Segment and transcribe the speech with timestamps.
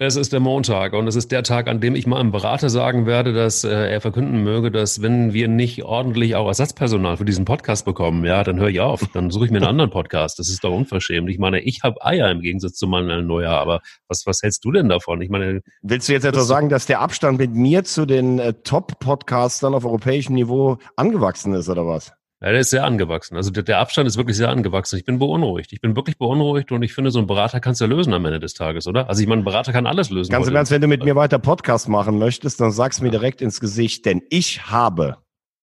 [0.00, 2.70] Es ist der Montag und es ist der Tag, an dem ich mal einem Berater
[2.70, 7.24] sagen werde, dass äh, er verkünden möge, dass wenn wir nicht ordentlich auch Ersatzpersonal für
[7.24, 9.00] diesen Podcast bekommen, ja, dann höre ich auf.
[9.12, 10.38] Dann suche ich mir einen anderen Podcast.
[10.38, 11.28] Das ist doch unverschämt.
[11.28, 14.70] Ich meine, ich habe Eier im Gegensatz zu Manuel Neuer, aber was, was hältst du
[14.70, 15.20] denn davon?
[15.20, 18.54] Ich meine, willst du jetzt etwa sagen, dass der Abstand mit mir zu den äh,
[18.54, 22.12] Top-Podcastern auf europäischem Niveau angewachsen ist oder was?
[22.40, 23.36] Ja, der ist sehr angewachsen.
[23.36, 24.96] Also der, der, Abstand ist wirklich sehr angewachsen.
[24.96, 25.72] Ich bin beunruhigt.
[25.72, 28.24] Ich bin wirklich beunruhigt und ich finde, so ein Berater kannst du ja lösen am
[28.24, 29.08] Ende des Tages, oder?
[29.08, 30.30] Also ich meine, ein Berater kann alles lösen.
[30.30, 33.42] Ganz im Ernst, wenn du mit mir weiter Podcast machen möchtest, dann sag's mir direkt
[33.42, 35.16] ins Gesicht, denn ich habe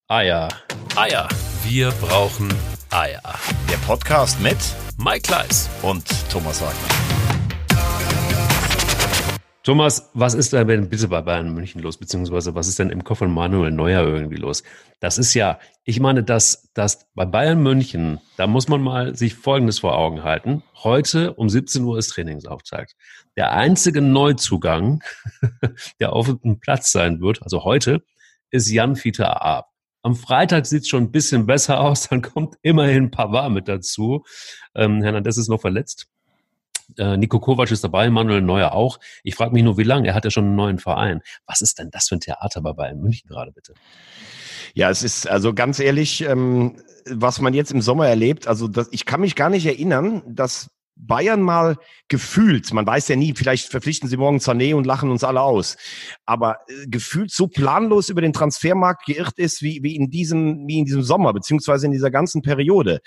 [0.07, 0.49] Eier.
[0.97, 1.29] Eier.
[1.63, 2.53] Wir brauchen
[2.91, 3.21] Eier.
[3.71, 4.57] Der Podcast mit
[4.97, 7.14] Mike Kleiss und Thomas Wagner.
[9.65, 13.17] Thomas, was ist denn bitte bei Bayern München los, beziehungsweise was ist denn im Kopf
[13.17, 14.61] von Manuel Neuer irgendwie los?
[14.99, 19.33] Das ist ja, ich meine, dass, dass bei Bayern München, da muss man mal sich
[19.33, 20.61] Folgendes vor Augen halten.
[20.83, 22.95] Heute um 17 Uhr ist Trainingsauftakt.
[23.35, 25.01] Der einzige Neuzugang,
[25.99, 28.03] der auf dem Platz sein wird, also heute,
[28.51, 29.71] ist Jan Fieter Ab.
[30.03, 34.25] Am Freitag sieht es schon ein bisschen besser aus, dann kommt immerhin Pavard mit dazu.
[34.75, 36.05] Ähm, Hernandez ist noch verletzt.
[36.97, 38.99] Äh, Nico Kovac ist dabei, Manuel Neuer auch.
[39.23, 40.07] Ich frage mich nur, wie lange?
[40.07, 41.21] Er hat ja schon einen neuen Verein.
[41.45, 43.73] Was ist denn das für ein Theater bei Bayern München gerade bitte?
[44.73, 48.47] Ja, es ist also ganz ehrlich, ähm, was man jetzt im Sommer erlebt.
[48.47, 53.15] Also das, ich kann mich gar nicht erinnern, dass Bayern mal gefühlt, man weiß ja
[53.17, 55.75] nie, vielleicht verpflichten sie morgen Sané und lachen uns alle aus,
[56.25, 60.79] aber äh, gefühlt so planlos über den Transfermarkt geirrt ist wie, wie in diesem wie
[60.79, 63.01] in diesem Sommer beziehungsweise in dieser ganzen Periode.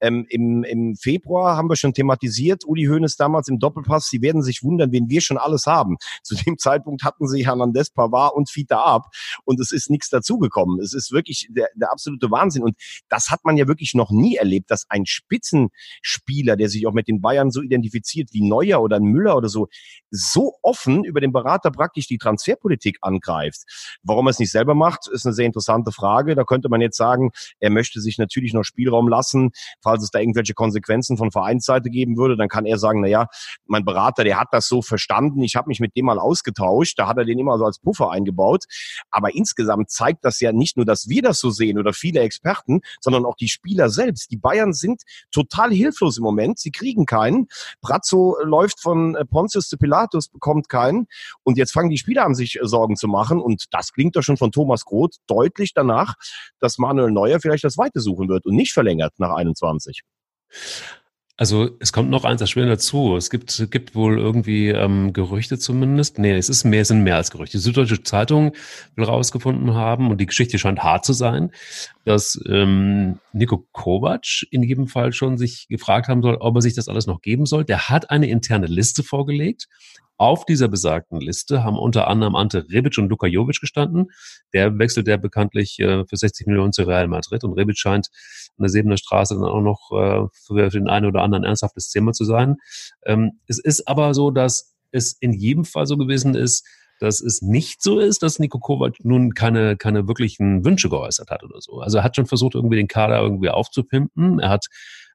[0.00, 4.42] Ähm, im, Im Februar haben wir schon thematisiert, Uli Hoeneß damals im Doppelpass, sie werden
[4.42, 5.96] sich wundern, wen wir schon alles haben.
[6.22, 9.08] Zu dem Zeitpunkt hatten sie Hernandez, Pavard und Fita ab
[9.44, 10.80] und es ist nichts dazugekommen.
[10.80, 12.76] Es ist wirklich der, der absolute Wahnsinn und
[13.08, 17.08] das hat man ja wirklich noch nie erlebt, dass ein Spitzenspieler, der sich auch mit
[17.08, 19.68] den Bayern Bayern so identifiziert wie Neuer oder Müller oder so,
[20.10, 23.62] so offen über den Berater praktisch die Transferpolitik angreift.
[24.02, 26.34] Warum er es nicht selber macht, ist eine sehr interessante Frage.
[26.34, 30.18] Da könnte man jetzt sagen, er möchte sich natürlich noch Spielraum lassen, falls es da
[30.18, 33.28] irgendwelche Konsequenzen von Vereinsseite geben würde, dann kann er sagen, na ja,
[33.66, 37.08] mein Berater, der hat das so verstanden, ich habe mich mit dem mal ausgetauscht, da
[37.08, 38.64] hat er den immer so als Puffer eingebaut.
[39.10, 42.82] Aber insgesamt zeigt das ja nicht nur, dass wir das so sehen oder viele Experten,
[43.00, 44.30] sondern auch die Spieler selbst.
[44.30, 46.58] Die Bayern sind total hilflos im Moment.
[46.58, 47.48] Sie kriegen keinen keinen.
[47.80, 51.06] Brazzo läuft von äh, Pontius zu Pilatus, bekommt keinen.
[51.42, 53.40] Und jetzt fangen die Spieler an, sich äh, Sorgen zu machen.
[53.40, 56.14] Und das klingt doch schon von Thomas Groth deutlich danach,
[56.58, 60.02] dass Manuel Neuer vielleicht das Weite suchen wird und nicht verlängert nach 21.
[61.42, 63.16] Also es kommt noch eins erschwerend dazu.
[63.16, 66.20] Es gibt, gibt wohl irgendwie ähm, Gerüchte zumindest.
[66.20, 67.56] Nee, es ist mehr, sind mehr als Gerüchte.
[67.56, 68.52] Die Süddeutsche Zeitung
[68.94, 71.50] will rausgefunden haben, und die Geschichte scheint hart zu sein,
[72.04, 76.74] dass ähm, Nico Kovac in jedem Fall schon sich gefragt haben soll, ob er sich
[76.74, 77.64] das alles noch geben soll.
[77.64, 79.66] Der hat eine interne Liste vorgelegt,
[80.22, 84.12] auf dieser besagten Liste haben unter anderem Ante Rebic und Luka Jovic gestanden.
[84.52, 88.08] Der wechselt ja bekanntlich äh, für 60 Millionen zu Real Madrid und Rebic scheint
[88.56, 92.12] an der Sebener Straße dann auch noch äh, für den einen oder anderen ernsthaftes Thema
[92.12, 92.56] zu sein.
[93.04, 96.66] Ähm, es ist aber so, dass es in jedem Fall so gewesen ist,
[97.00, 101.42] dass es nicht so ist, dass Nico Kovac nun keine, keine wirklichen Wünsche geäußert hat
[101.42, 101.80] oder so.
[101.80, 104.38] Also er hat schon versucht, irgendwie den Kader irgendwie aufzupimpen.
[104.38, 104.66] Er hat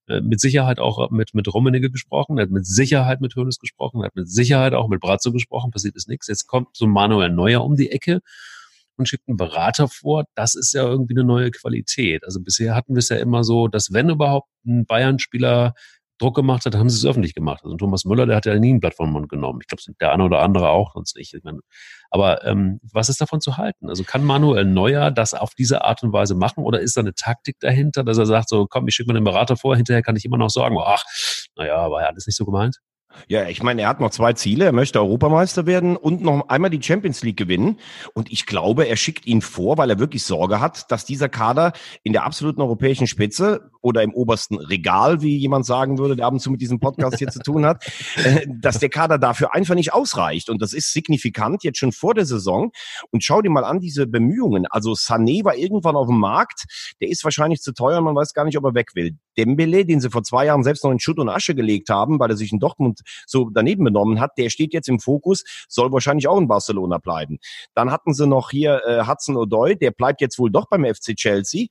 [0.07, 4.01] äh, mit Sicherheit auch mit, mit Rummenigge gesprochen, er hat mit Sicherheit mit Hönes gesprochen,
[4.01, 6.27] er hat mit Sicherheit auch mit Brazzo gesprochen, passiert ist nichts.
[6.27, 8.19] Jetzt kommt so Manuel Neuer um die Ecke
[8.97, 10.25] und schickt einen Berater vor.
[10.35, 12.23] Das ist ja irgendwie eine neue Qualität.
[12.25, 15.73] Also bisher hatten wir es ja immer so, dass wenn überhaupt ein Bayern-Spieler
[16.19, 17.63] Druck gemacht hat, haben sie es öffentlich gemacht.
[17.63, 19.59] Also Thomas Müller, der hat ja nie ein Blatt vom Mund genommen.
[19.61, 21.33] Ich glaube, der eine oder andere auch, sonst nicht.
[21.33, 21.59] Ich meine,
[22.09, 23.89] aber ähm, was ist davon zu halten?
[23.89, 27.13] Also kann Manuel Neuer das auf diese Art und Weise machen oder ist da eine
[27.13, 30.15] Taktik dahinter, dass er sagt, so komm, ich schicke mir den Berater vor, hinterher kann
[30.15, 31.03] ich immer noch sagen, ach,
[31.55, 32.79] naja, war ja alles nicht so gemeint?
[33.27, 34.65] Ja, ich meine, er hat noch zwei Ziele.
[34.65, 37.79] Er möchte Europameister werden und noch einmal die Champions League gewinnen.
[38.13, 41.73] Und ich glaube, er schickt ihn vor, weil er wirklich Sorge hat, dass dieser Kader
[42.03, 46.33] in der absoluten europäischen Spitze oder im obersten Regal, wie jemand sagen würde, der ab
[46.33, 47.85] und zu mit diesem Podcast hier zu tun hat,
[48.23, 50.49] äh, dass der Kader dafür einfach nicht ausreicht.
[50.49, 52.71] Und das ist signifikant jetzt schon vor der Saison.
[53.11, 54.65] Und schau dir mal an diese Bemühungen.
[54.69, 56.65] Also Sané war irgendwann auf dem Markt.
[57.01, 58.01] Der ist wahrscheinlich zu teuer.
[58.01, 59.17] Man weiß gar nicht, ob er weg will.
[59.37, 62.29] Dembele, den sie vor zwei Jahren selbst noch in Schutt und Asche gelegt haben, weil
[62.29, 66.27] er sich in Dortmund so daneben benommen hat, der steht jetzt im Fokus, soll wahrscheinlich
[66.27, 67.39] auch in Barcelona bleiben.
[67.73, 71.15] Dann hatten sie noch hier äh, Hudson O'Doy, der bleibt jetzt wohl doch beim FC
[71.15, 71.67] Chelsea.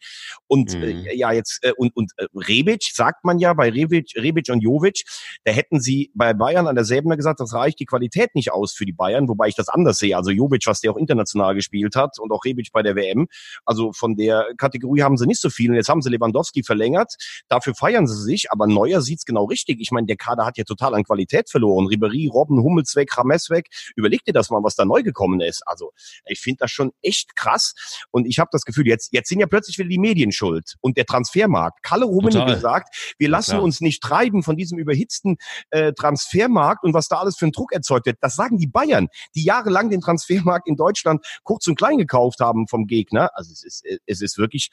[0.47, 1.06] Und äh, mhm.
[1.06, 4.61] äh, ja, jetzt äh, und, und äh, Rebic, sagt man ja, bei Rebic, Rebic und
[4.61, 5.05] Jovic,
[5.44, 8.85] da hätten sie bei Bayern an derselben gesagt, das reicht die Qualität nicht aus für
[8.85, 10.17] die Bayern, wobei ich das anders sehe.
[10.17, 13.29] Also Jovic, was der auch international gespielt hat und auch Rebic bei der WM.
[13.65, 15.71] Also von der Kategorie haben sie nicht so viel.
[15.71, 17.15] Und jetzt haben sie Lewandowski verlängert.
[17.49, 19.81] Dafür feiern sie sich, aber Neuer sieht's genau richtig.
[19.81, 21.87] Ich meine, der Kader hat ja total an Qualität Qualität verloren.
[21.87, 23.69] Ribery, Robben, Hummels weg, Rames weg.
[23.97, 25.63] Überleg dir das mal, was da neu gekommen ist.
[25.67, 25.93] Also
[26.27, 27.75] ich finde das schon echt krass.
[28.11, 30.97] Und ich habe das Gefühl, jetzt, jetzt sind ja plötzlich wieder die Medien schuld und
[30.97, 31.83] der Transfermarkt.
[31.83, 35.37] Kalle Rummenigge gesagt, wir lassen ja, uns nicht treiben von diesem überhitzten
[35.71, 38.19] äh, Transfermarkt und was da alles für einen Druck erzeugt wird.
[38.21, 42.69] Das sagen die Bayern, die jahrelang den Transfermarkt in Deutschland kurz und klein gekauft haben
[42.69, 43.31] vom Gegner.
[43.35, 44.71] Also es ist, es ist wirklich,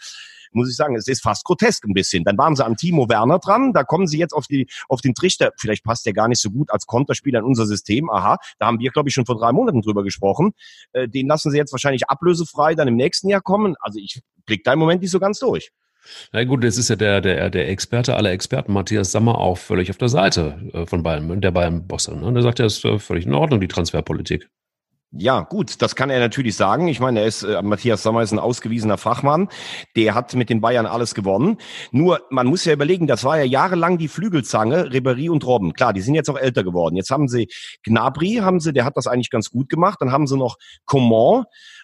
[0.52, 2.24] muss ich sagen, es ist fast grotesk ein bisschen.
[2.24, 5.14] Dann waren sie an Timo Werner dran, da kommen sie jetzt auf, die, auf den
[5.14, 5.52] Trichter.
[5.58, 8.10] Vielleicht passt der gar nicht so gut als Konterspieler in unser System.
[8.10, 10.54] Aha, da haben wir, glaube ich, schon vor drei Monaten drüber gesprochen.
[10.94, 13.76] Äh, den lassen sie jetzt wahrscheinlich ablösefrei dann im nächsten Jahr kommen.
[13.80, 15.72] Also ich blick da im Moment nicht so ganz durch.
[16.32, 19.90] Na gut, das ist ja der, der, der Experte aller Experten, Matthias Sammer, auch völlig
[19.90, 22.16] auf der Seite äh, von Bayern, der Bayern-Bosse.
[22.16, 22.34] Ne?
[22.34, 24.50] Der sagt, ja, ist äh, völlig in Ordnung, die Transferpolitik.
[25.16, 26.88] Ja, gut, das kann er natürlich sagen.
[26.88, 29.48] Ich meine, er ist äh, Matthias Sommer ist ein ausgewiesener Fachmann.
[29.96, 31.58] Der hat mit den Bayern alles gewonnen.
[31.92, 35.74] Nur, man muss ja überlegen, das war ja jahrelang die Flügelzange, Ribéry und Robben.
[35.74, 36.96] Klar, die sind jetzt auch älter geworden.
[36.96, 37.48] Jetzt haben sie
[37.84, 40.02] Gnabry, haben sie, der hat das eigentlich ganz gut gemacht.
[40.02, 41.44] Dann haben sie noch Coman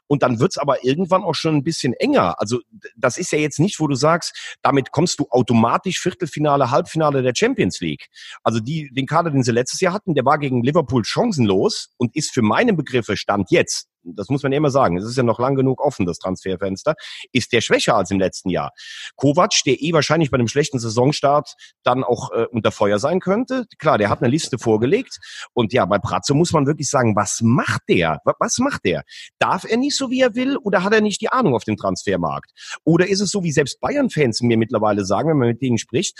[0.09, 2.39] und dann wird's aber irgendwann auch schon ein bisschen enger.
[2.39, 2.59] Also
[2.97, 7.33] das ist ja jetzt nicht, wo du sagst, damit kommst du automatisch Viertelfinale, Halbfinale der
[7.35, 8.07] Champions League.
[8.43, 12.15] Also die, den Kader, den sie letztes Jahr hatten, der war gegen Liverpool chancenlos und
[12.15, 15.23] ist für meine Begriffe Stand jetzt das muss man ja immer sagen, es ist ja
[15.23, 16.95] noch lang genug offen, das Transferfenster,
[17.31, 18.71] ist der schwächer als im letzten Jahr.
[19.15, 21.53] Kovac, der eh wahrscheinlich bei einem schlechten Saisonstart
[21.83, 25.19] dann auch äh, unter Feuer sein könnte, klar, der hat eine Liste vorgelegt
[25.53, 28.19] und ja, bei Brazzo muss man wirklich sagen, was macht der?
[28.39, 29.03] Was macht der?
[29.39, 31.77] Darf er nicht so, wie er will oder hat er nicht die Ahnung auf dem
[31.77, 32.51] Transfermarkt?
[32.83, 36.17] Oder ist es so, wie selbst Bayern-Fans mir mittlerweile sagen, wenn man mit denen spricht,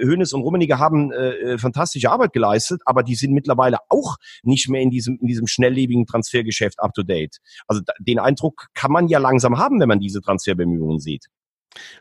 [0.00, 4.68] Hönes und Rummenigge haben äh, äh, fantastische Arbeit geleistet, aber die sind mittlerweile auch nicht
[4.68, 7.23] mehr in diesem, in diesem schnelllebigen Transfergeschäft up to date.
[7.66, 11.26] Also den Eindruck kann man ja langsam haben, wenn man diese Transferbemühungen sieht.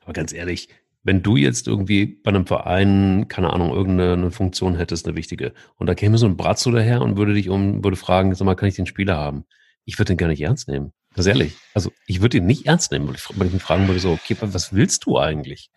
[0.03, 0.69] Aber ganz ehrlich,
[1.03, 5.87] wenn du jetzt irgendwie bei einem Verein, keine Ahnung, irgendeine Funktion hättest, eine wichtige, und
[5.87, 8.69] da käme so ein Bratzo daher und würde dich um, würde fragen, sag mal, kann
[8.69, 9.45] ich den Spieler haben?
[9.85, 10.93] Ich würde den gar nicht ernst nehmen.
[11.13, 11.55] Ganz ehrlich.
[11.73, 14.11] Also ich würde ihn nicht ernst nehmen, weil ich, weil ich mich fragen würde, so,
[14.11, 15.69] okay, was willst du eigentlich?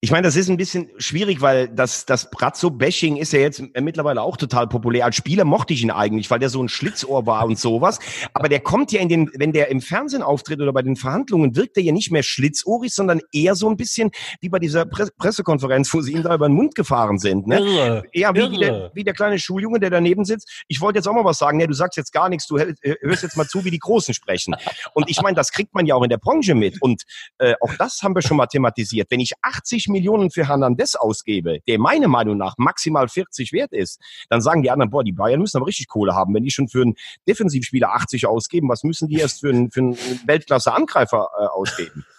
[0.00, 4.22] Ich meine, das ist ein bisschen schwierig, weil das, das Brazzo-Bashing ist ja jetzt mittlerweile
[4.22, 5.04] auch total populär.
[5.04, 7.98] Als Spieler mochte ich ihn eigentlich, weil der so ein Schlitzohr war und sowas.
[8.32, 11.56] Aber der kommt ja in den, wenn der im Fernsehen auftritt oder bei den Verhandlungen,
[11.56, 15.08] wirkt er ja nicht mehr schlitzohrig, sondern eher so ein bisschen wie bei dieser Pre
[15.18, 17.48] Pressekonferenz, wo sie ihm da über den Mund gefahren sind.
[17.48, 17.58] Ne?
[17.58, 20.48] Irre, ja, wie, wie, der, wie der kleine Schuljunge, der daneben sitzt.
[20.68, 21.58] Ich wollte jetzt auch mal was sagen.
[21.58, 24.54] Ne, du sagst jetzt gar nichts, du hörst jetzt mal zu, wie die Großen sprechen.
[24.94, 26.80] Und ich meine, das kriegt man ja auch in der Branche mit.
[26.80, 27.02] Und
[27.38, 29.10] äh, auch das haben wir schon mal thematisiert.
[29.10, 34.00] Wenn ich 80 Millionen für Hernandez ausgebe, der meiner Meinung nach maximal 40 wert ist,
[34.28, 36.34] dann sagen die anderen, boah, die Bayern müssen aber richtig Kohle haben.
[36.34, 36.94] Wenn die schon für einen
[37.26, 42.04] Defensivspieler 80 ausgeben, was müssen die erst für einen, für einen Weltklasse-Angreifer äh, ausgeben?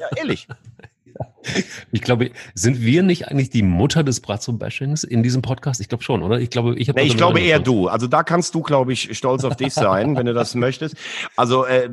[0.00, 0.48] Ja, ehrlich.
[1.92, 5.80] Ich glaube, sind wir nicht eigentlich die Mutter des Brazzo-Bashings in diesem Podcast?
[5.80, 6.38] Ich glaube schon, oder?
[6.40, 7.00] Ich glaube, ich habe.
[7.00, 7.88] Nee, ich glaube eher du.
[7.88, 10.96] Also da kannst du, glaube ich, stolz auf dich sein, wenn du das möchtest.
[11.36, 11.88] Also äh,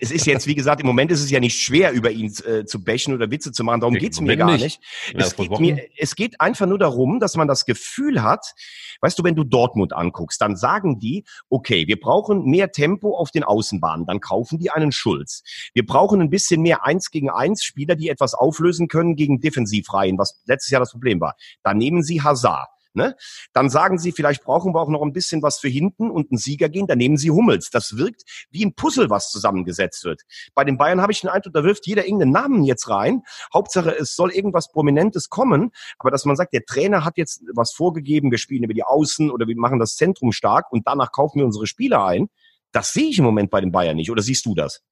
[0.00, 2.64] es ist jetzt, wie gesagt, im Moment ist es ja nicht schwer, über ihn äh,
[2.64, 3.80] zu bashen oder Witze zu machen.
[3.80, 4.64] Darum nee, geht's mir gar nicht.
[4.64, 4.80] nicht.
[5.14, 8.54] Ja, es, geht mir, es geht einfach nur darum, dass man das Gefühl hat,
[9.00, 13.30] weißt du, wenn du Dortmund anguckst, dann sagen die, okay, wir brauchen mehr Tempo auf
[13.30, 14.06] den Außenbahnen.
[14.06, 15.42] Dann kaufen die einen Schulz.
[15.74, 20.18] Wir brauchen ein bisschen mehr Eins gegen Eins Spieler, die etwas auflösen können gegen Defensivreihen,
[20.18, 21.34] was letztes Jahr das Problem war.
[21.64, 22.68] Dann nehmen sie Hazard.
[22.94, 23.14] Ne?
[23.52, 26.38] Dann sagen sie, vielleicht brauchen wir auch noch ein bisschen was für hinten und einen
[26.38, 27.70] Sieger gehen, dann nehmen sie Hummels.
[27.70, 30.22] Das wirkt wie ein Puzzle, was zusammengesetzt wird.
[30.54, 33.22] Bei den Bayern habe ich den Eindruck, da wirft jeder irgendeinen Namen jetzt rein.
[33.54, 37.72] Hauptsache, es soll irgendwas Prominentes kommen, aber dass man sagt, der Trainer hat jetzt was
[37.72, 41.38] vorgegeben, wir spielen über die Außen oder wir machen das Zentrum stark und danach kaufen
[41.38, 42.28] wir unsere Spieler ein.
[42.72, 44.10] Das sehe ich im Moment bei den Bayern nicht.
[44.10, 44.82] Oder siehst du das?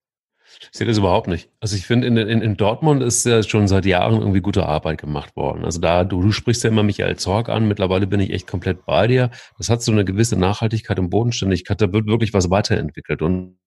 [0.72, 1.48] Ich sehe das überhaupt nicht.
[1.60, 4.98] Also ich finde, in, in, in Dortmund ist ja schon seit Jahren irgendwie gute Arbeit
[4.98, 5.64] gemacht worden.
[5.64, 8.86] Also da, du, du sprichst ja immer Michael Zorg an, mittlerweile bin ich echt komplett
[8.86, 9.30] bei dir.
[9.58, 13.22] Das hat so eine gewisse Nachhaltigkeit und Bodenständigkeit, da wird wirklich was weiterentwickelt.
[13.22, 13.58] Und,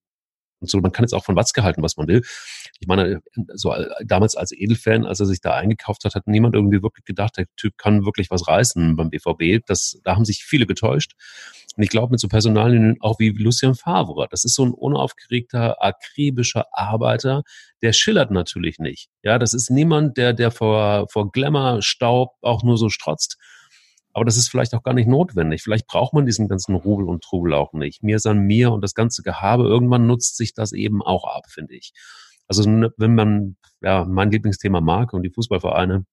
[0.61, 2.21] und so, man kann jetzt auch von Watzke halten, was man will.
[2.79, 3.21] Ich meine,
[3.53, 3.73] so
[4.05, 7.45] damals als Edelfan, als er sich da eingekauft hat, hat niemand irgendwie wirklich gedacht, der
[7.55, 9.65] Typ kann wirklich was reißen beim BVB.
[9.65, 11.13] Das, da haben sich viele getäuscht.
[11.75, 15.81] Und ich glaube, mit so Personalien auch wie Lucien Favre, das ist so ein unaufgeregter,
[15.81, 17.43] akribischer Arbeiter,
[17.81, 19.09] der schillert natürlich nicht.
[19.23, 23.37] Ja, das ist niemand, der, der vor, vor Glamour, Staub auch nur so strotzt.
[24.11, 25.61] Aber das ist vielleicht auch gar nicht notwendig.
[25.61, 28.03] Vielleicht braucht man diesen ganzen Rubel und Trubel auch nicht.
[28.03, 31.75] Mir san mir und das ganze Gehabe, irgendwann nutzt sich das eben auch ab, finde
[31.75, 31.93] ich.
[32.47, 36.05] Also wenn man, ja, mein Lieblingsthema Marke und die Fußballvereine,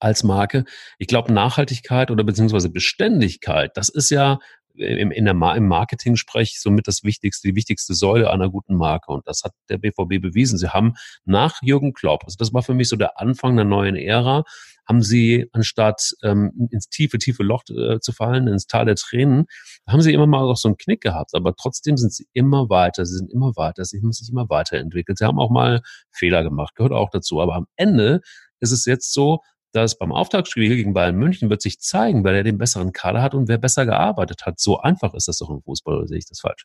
[0.00, 0.64] als Marke.
[0.98, 4.38] Ich glaube, Nachhaltigkeit oder beziehungsweise Beständigkeit, das ist ja
[4.78, 9.12] im, in der, im Marketing sprech somit das wichtigste, die wichtigste Säule einer guten Marke.
[9.12, 10.58] Und das hat der BVB bewiesen.
[10.58, 10.94] Sie haben
[11.24, 14.44] nach Jürgen Klopp, also das war für mich so der Anfang der neuen Ära,
[14.88, 19.44] haben sie, anstatt ähm, ins tiefe, tiefe Loch äh, zu fallen, ins Tal der Tränen,
[19.86, 21.34] haben sie immer mal auch so einen Knick gehabt.
[21.34, 25.18] Aber trotzdem sind sie immer weiter, sie sind immer weiter, sie haben sich immer weiterentwickelt.
[25.18, 27.40] Sie haben auch mal Fehler gemacht, gehört auch dazu.
[27.42, 28.22] Aber am Ende
[28.60, 29.40] ist es jetzt so,
[29.72, 33.48] dass beim Auftaktspiel gegen Bayern München wird sich zeigen, wer den besseren Kader hat und
[33.48, 34.58] wer besser gearbeitet hat.
[34.58, 36.64] So einfach ist das doch im Fußball, oder sehe ich das falsch?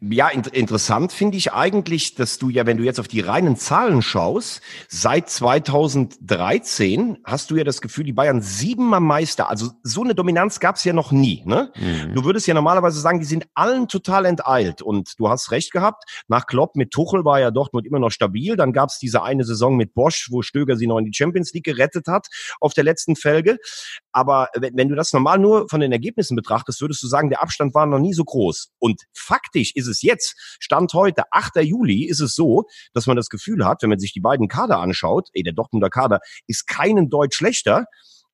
[0.00, 3.56] Ja, in interessant finde ich eigentlich, dass du ja, wenn du jetzt auf die reinen
[3.56, 9.48] Zahlen schaust, seit 2013 hast du ja das Gefühl, die Bayern siebenmal Meister.
[9.48, 11.42] Also so eine Dominanz gab es ja noch nie.
[11.46, 11.72] Ne?
[11.76, 12.14] Mhm.
[12.14, 14.82] Du würdest ja normalerweise sagen, die sind allen total enteilt.
[14.82, 18.56] Und du hast recht gehabt, nach Klopp mit Tuchel war ja Dortmund immer noch stabil.
[18.56, 21.52] Dann gab es diese eine Saison mit Bosch, wo Stöger sie noch in die Champions
[21.52, 22.23] League gerettet hat
[22.60, 23.58] auf der letzten Felge.
[24.12, 27.42] Aber wenn, wenn du das normal nur von den Ergebnissen betrachtest, würdest du sagen, der
[27.42, 28.70] Abstand war noch nie so groß.
[28.78, 31.56] Und faktisch ist es jetzt, Stand heute, 8.
[31.56, 34.78] Juli, ist es so, dass man das Gefühl hat, wenn man sich die beiden Kader
[34.78, 37.86] anschaut, ey, der Dortmunder Kader ist keinen Deut schlechter,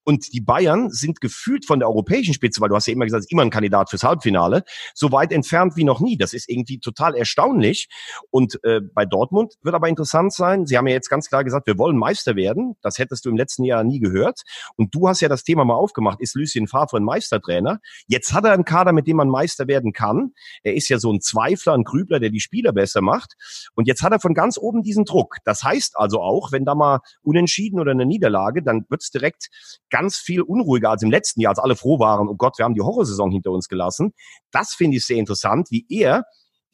[0.04, 3.26] und die Bayern sind gefühlt von der europäischen Spitze, weil du hast ja immer gesagt,
[3.28, 4.64] immer ein Kandidat fürs Halbfinale,
[4.94, 6.16] so weit entfernt wie noch nie.
[6.16, 7.88] Das ist irgendwie total erstaunlich.
[8.30, 10.66] Und äh, bei Dortmund wird aber interessant sein.
[10.66, 12.76] Sie haben ja jetzt ganz klar gesagt, wir wollen Meister werden.
[12.82, 14.42] Das hättest du im letzten Jahr nie gehört.
[14.76, 16.20] Und du hast ja das Thema mal aufgemacht.
[16.20, 17.80] Ist Lucien Favre ein Meistertrainer?
[18.06, 20.32] Jetzt hat er einen Kader, mit dem man Meister werden kann.
[20.62, 23.34] Er ist ja so ein Zweifler, ein Grübler, der die Spieler besser macht.
[23.74, 25.36] Und jetzt hat er von ganz oben diesen Druck.
[25.44, 29.48] Das heißt also auch, wenn da mal unentschieden oder eine Niederlage, dann wird's direkt
[29.90, 32.74] ganz viel unruhiger als im letzten Jahr, als alle froh waren, oh Gott, wir haben
[32.74, 34.12] die Horrorsaison hinter uns gelassen.
[34.50, 36.24] Das finde ich sehr interessant, wie er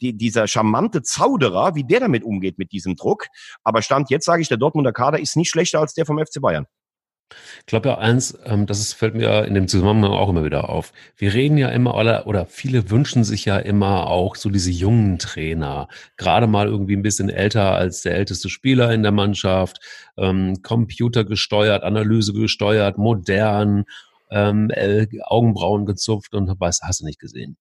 [0.00, 3.26] die, dieser charmante Zauderer, wie der damit umgeht mit diesem Druck.
[3.64, 6.40] Aber Stand jetzt sage ich, der Dortmunder Kader ist nicht schlechter als der vom FC
[6.40, 6.66] Bayern.
[7.60, 10.92] Ich glaube ja eins, ähm, das fällt mir in dem Zusammenhang auch immer wieder auf.
[11.16, 15.18] Wir reden ja immer, oder, oder viele wünschen sich ja immer auch so diese jungen
[15.18, 19.80] Trainer, gerade mal irgendwie ein bisschen älter als der älteste Spieler in der Mannschaft,
[20.16, 23.84] ähm, computergesteuert, Analyse gesteuert, modern,
[24.30, 27.56] ähm, äh, Augenbrauen gezupft und was hast du nicht gesehen.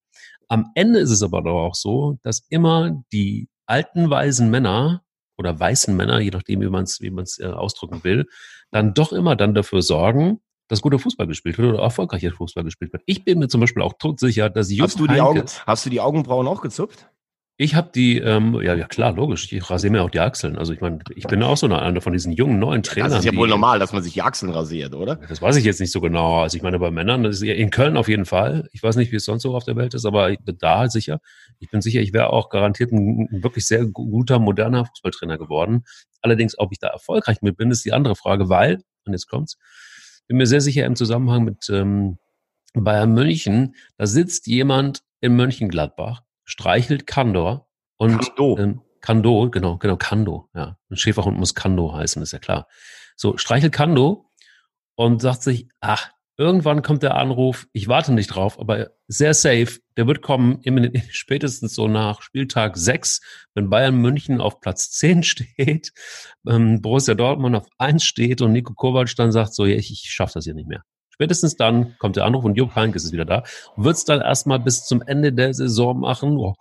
[0.47, 5.01] Am Ende ist es aber doch auch so, dass immer die alten weisen Männer
[5.37, 8.25] oder weißen Männer, je nachdem, wie man es wie man's, äh, ausdrücken will,
[8.71, 12.91] dann doch immer dann dafür sorgen, dass guter Fußball gespielt wird oder erfolgreicher Fußball gespielt
[12.93, 13.03] wird.
[13.05, 15.89] Ich bin mir zum Beispiel auch todsicher, dass Jupp hast du die Augen, Hast du
[15.89, 17.09] die Augenbrauen auch gezupft?
[17.57, 19.49] Ich habe die, ähm, ja, ja klar, logisch.
[19.53, 20.57] Ich rasiere mir auch die Achseln.
[20.57, 23.11] Also ich meine, ich bin auch so einer von diesen jungen neuen Trainern.
[23.11, 25.15] das ist ja wohl normal, dass man sich die Achseln rasiert, oder?
[25.15, 26.41] Das weiß ich jetzt nicht so genau.
[26.41, 28.67] Also ich meine, bei Männern, das ist in Köln auf jeden Fall.
[28.73, 30.89] Ich weiß nicht, wie es sonst so auf der Welt ist, aber ich bin da
[30.89, 31.21] sicher.
[31.59, 35.85] Ich bin sicher, ich wäre auch garantiert ein, ein, wirklich sehr guter, moderner Fußballtrainer geworden.
[36.21, 39.57] Allerdings, ob ich da erfolgreich mit bin, ist die andere Frage, weil, und jetzt kommt's,
[40.27, 42.17] bin mir sehr sicher im Zusammenhang mit ähm,
[42.73, 48.57] Bayern München, da sitzt jemand in Mönchengladbach, streichelt Kandor und Kando.
[48.57, 50.77] Ähm, Kando, genau, genau, Kando, ja.
[50.89, 52.67] Ein Schäferhund muss Kando heißen, ist ja klar.
[53.15, 54.31] So, streichelt Kando
[54.95, 59.79] und sagt sich, ach, irgendwann kommt der Anruf, ich warte nicht drauf, aber sehr safe,
[59.97, 60.61] der wird kommen,
[61.11, 63.21] spätestens so nach Spieltag 6,
[63.53, 65.93] wenn Bayern München auf Platz 10 steht,
[66.47, 70.11] ähm, Borussia Dortmund auf 1 steht und Nico Kovac dann sagt so, ja, ich, ich
[70.11, 70.83] schaffe das hier nicht mehr.
[71.15, 73.43] Spätestens dann kommt der Anruf und Jupp Heynckes ist wieder da.
[73.77, 76.37] Wird es dann erstmal bis zum Ende der Saison machen.
[76.37, 76.55] Oh,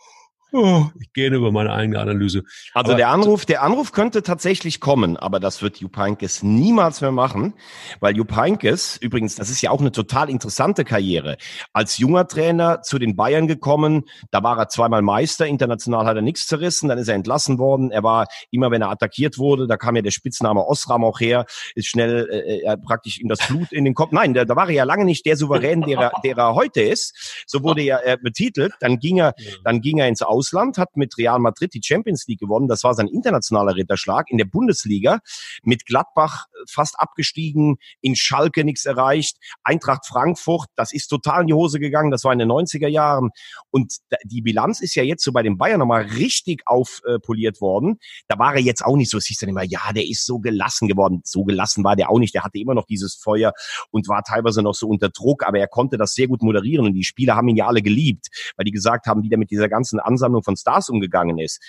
[0.54, 2.44] oh, ich gehe über meine eigene Analyse.
[2.72, 7.00] Also aber der Anruf, der Anruf könnte tatsächlich kommen, aber das wird Jupp Heynckes niemals
[7.00, 7.54] mehr machen,
[8.00, 11.36] weil Jupp Heynckes, übrigens, das ist ja auch eine total interessante Karriere,
[11.72, 16.22] als junger Trainer zu den Bayern gekommen, da war er zweimal Meister, international hat er
[16.22, 19.76] nichts zerrissen, dann ist er entlassen worden, er war immer, wenn er attackiert wurde, da
[19.76, 23.84] kam ja der Spitzname Osram auch her, ist schnell äh, praktisch ihm das Blut in
[23.84, 26.36] den Kopf, nein, da, da war er ja lange nicht der Souverän, der er, der
[26.36, 29.34] er heute ist, so wurde er äh, betitelt, dann ging er,
[29.64, 32.68] dann ging er ins Aus Ausland, hat mit Real Madrid die Champions League gewonnen.
[32.68, 34.30] Das war sein internationaler Ritterschlag.
[34.30, 35.20] In der Bundesliga
[35.62, 39.38] mit Gladbach fast abgestiegen, in Schalke nichts erreicht.
[39.62, 42.10] Eintracht Frankfurt, das ist total in die Hose gegangen.
[42.10, 43.30] Das war in den 90er Jahren.
[43.70, 47.98] Und die Bilanz ist ja jetzt so bei den Bayern nochmal richtig aufpoliert worden.
[48.28, 50.38] Da war er jetzt auch nicht so, es hieß dann immer, ja, der ist so
[50.38, 51.22] gelassen geworden.
[51.24, 52.34] So gelassen war der auch nicht.
[52.34, 53.52] Der hatte immer noch dieses Feuer
[53.90, 56.92] und war teilweise noch so unter Druck, aber er konnte das sehr gut moderieren und
[56.92, 59.68] die Spieler haben ihn ja alle geliebt, weil die gesagt haben, wie der mit dieser
[59.68, 61.60] ganzen Ansammlung Ansammlung von Stars umgegangen ist.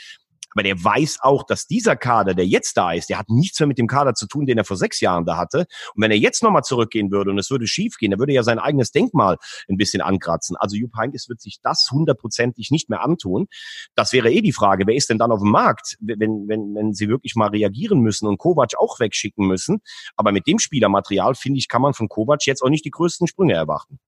[0.56, 3.68] Aber der weiß auch, dass dieser Kader, der jetzt da ist, der hat nichts mehr
[3.68, 5.66] mit dem Kader zu tun, den er vor sechs Jahren da hatte.
[5.94, 8.58] Und wenn er jetzt nochmal zurückgehen würde und es würde schiefgehen, er würde ja sein
[8.58, 10.56] eigenes Denkmal ein bisschen ankratzen.
[10.56, 13.48] Also Jupp Heynckes wird sich das hundertprozentig nicht mehr antun.
[13.96, 16.94] Das wäre eh die Frage, wer ist denn dann auf dem Markt, wenn, wenn, wenn
[16.94, 19.82] sie wirklich mal reagieren müssen und Kovac auch wegschicken müssen.
[20.16, 23.28] Aber mit dem Spielermaterial, finde ich, kann man von Kovac jetzt auch nicht die größten
[23.28, 24.00] Sprünge erwarten.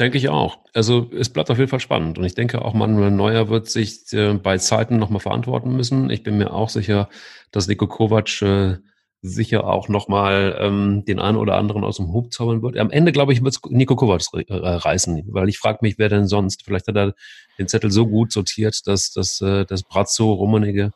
[0.00, 0.58] Denke ich auch.
[0.72, 2.18] Also es bleibt auf jeden Fall spannend.
[2.18, 6.08] Und ich denke auch, Manuel Neuer wird sich äh, bei Zeiten nochmal verantworten müssen.
[6.10, 7.08] Ich bin mir auch sicher,
[7.50, 8.78] dass Nico Kovac äh,
[9.20, 12.76] sicher auch nochmal ähm, den einen oder anderen aus dem Hub zaubern wird.
[12.78, 16.08] Am Ende, glaube ich, wird es Nico Kovac äh, reißen, weil ich frage mich, wer
[16.08, 16.64] denn sonst?
[16.64, 17.14] Vielleicht hat er
[17.58, 20.90] den Zettel so gut sortiert, dass, dass, äh, dass Brazzo, Rummenigge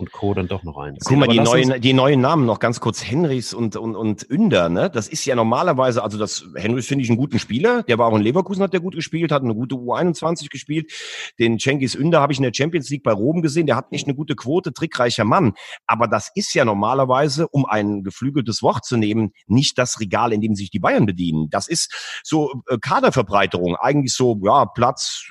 [0.00, 0.34] und Co.
[0.34, 0.96] dann doch noch rein.
[1.04, 3.04] Guck mal, die neuen, die neuen Namen noch ganz kurz.
[3.04, 4.90] Henrys und, und, und Ünder, ne?
[4.90, 7.82] Das ist ja normalerweise, also das, Henrys finde ich einen guten Spieler.
[7.82, 10.90] Der war auch in Leverkusen, hat der gut gespielt, hat eine gute U21 gespielt.
[11.38, 13.66] Den Cengiz Ünder habe ich in der Champions League bei Rom gesehen.
[13.66, 15.52] Der hat nicht eine gute Quote, trickreicher Mann.
[15.86, 20.40] Aber das ist ja normalerweise, um ein geflügeltes Wort zu nehmen, nicht das Regal, in
[20.40, 21.50] dem sich die Bayern bedienen.
[21.50, 23.76] Das ist so äh, Kaderverbreiterung.
[23.76, 25.26] Eigentlich so, ja, Platz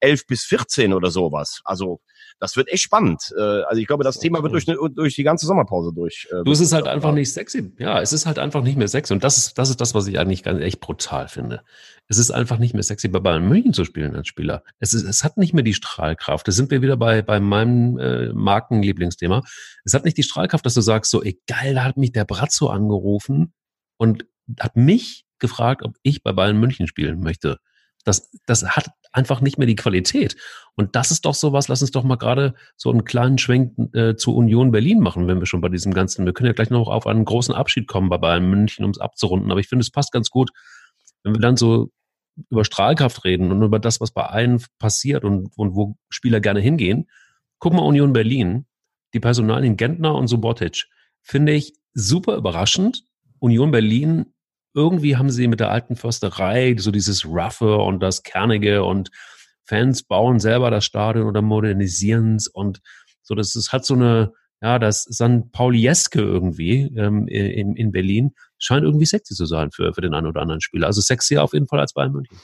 [0.00, 1.62] 11 äh, bis 14 oder sowas.
[1.64, 2.00] Also,
[2.44, 3.34] das wird echt spannend.
[3.36, 6.28] Äh, also ich glaube, das, Thema wird durch, durch die ganze Sommerpause durch.
[6.30, 7.72] Äh, du, es ist halt einfach nicht sexy.
[7.78, 9.14] Ja, es ist halt einfach nicht mehr sexy.
[9.14, 11.62] Und das ist, das ist das, was ich eigentlich ganz echt brutal finde.
[12.06, 14.62] Es ist einfach nicht mehr sexy, bei Bayern München zu spielen als Spieler.
[14.78, 16.46] Es, ist, es hat nicht mehr die Strahlkraft.
[16.46, 19.42] Da sind wir wieder bei, bei meinem äh, Markenlieblingsthema.
[19.84, 22.26] Es hat nicht die Strahlkraft, dass du sagst, so, ey, geil, da hat mich der
[22.26, 23.54] Brazzo angerufen
[23.96, 24.26] und
[24.60, 27.58] hat mich gefragt, ob ich bei Bayern München spielen möchte.
[28.04, 30.36] Das, das hat einfach nicht mehr die Qualität.
[30.74, 34.16] Und das ist doch sowas, lass uns doch mal gerade so einen kleinen Schwenk äh,
[34.16, 36.88] zur Union Berlin machen, wenn wir schon bei diesem ganzen, wir können ja gleich noch
[36.88, 39.50] auf einen großen Abschied kommen bei Bayern München, um es abzurunden.
[39.50, 40.50] Aber ich finde, es passt ganz gut,
[41.22, 41.90] wenn wir dann so
[42.50, 46.60] über Strahlkraft reden und über das, was bei allen passiert und, und wo Spieler gerne
[46.60, 47.08] hingehen.
[47.58, 48.66] Guck mal Union Berlin,
[49.14, 50.86] die Personalien Gentner und Subotic.
[51.22, 53.04] Finde ich super überraschend.
[53.38, 54.33] Union Berlin
[54.74, 59.10] irgendwie haben sie mit der alten Försterei so dieses Roughe und das Kernige und
[59.64, 62.80] Fans bauen selber das Stadion oder modernisieren es und
[63.22, 68.34] so, das ist, hat so eine, ja, das San Paulieske irgendwie ähm, in, in Berlin
[68.58, 70.86] scheint irgendwie sexy zu sein für, für den einen oder anderen Spieler.
[70.86, 72.38] Also sexier auf jeden Fall als Bayern München.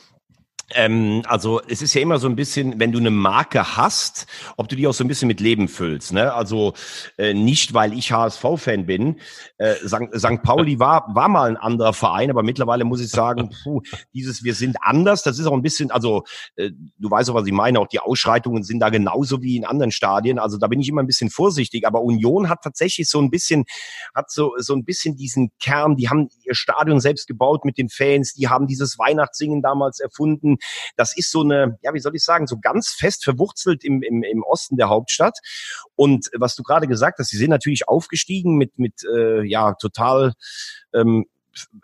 [0.74, 4.68] Ähm, also es ist ja immer so ein bisschen, wenn du eine Marke hast, ob
[4.68, 6.12] du die auch so ein bisschen mit Leben füllst.
[6.12, 6.32] Ne?
[6.32, 6.74] Also
[7.18, 9.16] äh, nicht, weil ich HSV-Fan bin.
[9.58, 10.16] Äh, St.
[10.16, 10.42] St.
[10.42, 13.82] Pauli war, war mal ein anderer Verein, aber mittlerweile muss ich sagen, puh,
[14.14, 16.22] dieses Wir sind anders, das ist auch ein bisschen, also
[16.56, 19.64] äh, du weißt auch, was ich meine, auch die Ausschreitungen sind da genauso wie in
[19.64, 20.38] anderen Stadien.
[20.38, 21.86] Also da bin ich immer ein bisschen vorsichtig.
[21.86, 23.64] Aber Union hat tatsächlich so ein bisschen,
[24.14, 27.88] hat so, so ein bisschen diesen Kern, die haben ihr Stadion selbst gebaut mit den
[27.88, 30.58] Fans, die haben dieses Weihnachtssingen damals erfunden
[30.96, 34.22] das ist so eine, ja, wie soll ich sagen, so ganz fest verwurzelt im, im,
[34.22, 35.38] im Osten der Hauptstadt.
[35.96, 40.32] Und was du gerade gesagt hast, sie sind natürlich aufgestiegen mit, mit äh, ja, total
[40.94, 41.26] ähm,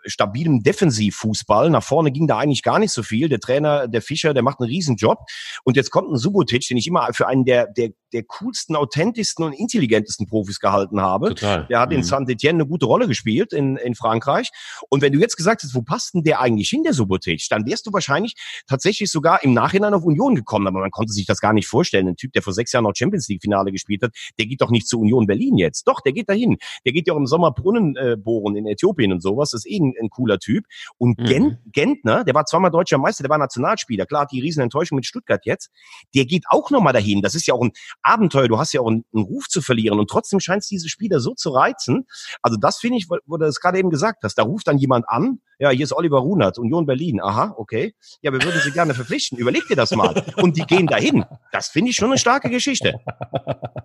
[0.05, 1.69] stabilem Defensivfußball.
[1.69, 3.29] Nach vorne ging da eigentlich gar nicht so viel.
[3.29, 5.19] Der Trainer, der Fischer, der macht einen Riesenjob.
[5.63, 9.45] Und jetzt kommt ein Subotic, den ich immer für einen der, der, der coolsten, authentischsten
[9.45, 11.29] und intelligentesten Profis gehalten habe.
[11.29, 11.67] Total.
[11.67, 11.97] Der hat mhm.
[11.97, 14.49] in Saint-Etienne eine gute Rolle gespielt in, in Frankreich.
[14.89, 17.65] Und wenn du jetzt gesagt hast, wo passt denn der eigentlich hin, der Subotic, dann
[17.65, 18.35] wärst du wahrscheinlich
[18.67, 20.67] tatsächlich sogar im Nachhinein auf Union gekommen.
[20.67, 22.07] Aber man konnte sich das gar nicht vorstellen.
[22.07, 24.71] Ein Typ, der vor sechs Jahren noch Champions League Finale gespielt hat, der geht doch
[24.71, 25.87] nicht zu Union Berlin jetzt.
[25.87, 26.57] Doch, der geht dahin.
[26.85, 29.53] Der geht ja auch im Sommer Brunnen äh, bohren in Äthiopien und sowas.
[29.57, 30.65] Das eh ein, ein cooler Typ.
[30.97, 31.57] Und mhm.
[31.71, 34.05] Gentner, der war zweimal deutscher Meister, der war Nationalspieler.
[34.05, 35.69] Klar, hat die Riesenenttäuschung mit Stuttgart jetzt.
[36.15, 37.21] Der geht auch nochmal dahin.
[37.21, 38.47] Das ist ja auch ein Abenteuer.
[38.47, 39.99] Du hast ja auch einen, einen Ruf zu verlieren.
[39.99, 42.05] Und trotzdem scheint es diese Spieler so zu reizen.
[42.41, 44.35] Also das finde ich, wo du das gerade eben gesagt hast.
[44.35, 45.39] Da ruft dann jemand an.
[45.59, 47.19] Ja, hier ist Oliver Runert, Union Berlin.
[47.19, 47.95] Aha, okay.
[48.21, 49.37] Ja, wir würden sie gerne verpflichten.
[49.39, 50.23] Überleg dir das mal.
[50.37, 51.25] Und die gehen dahin.
[51.51, 52.99] Das finde ich schon eine starke Geschichte.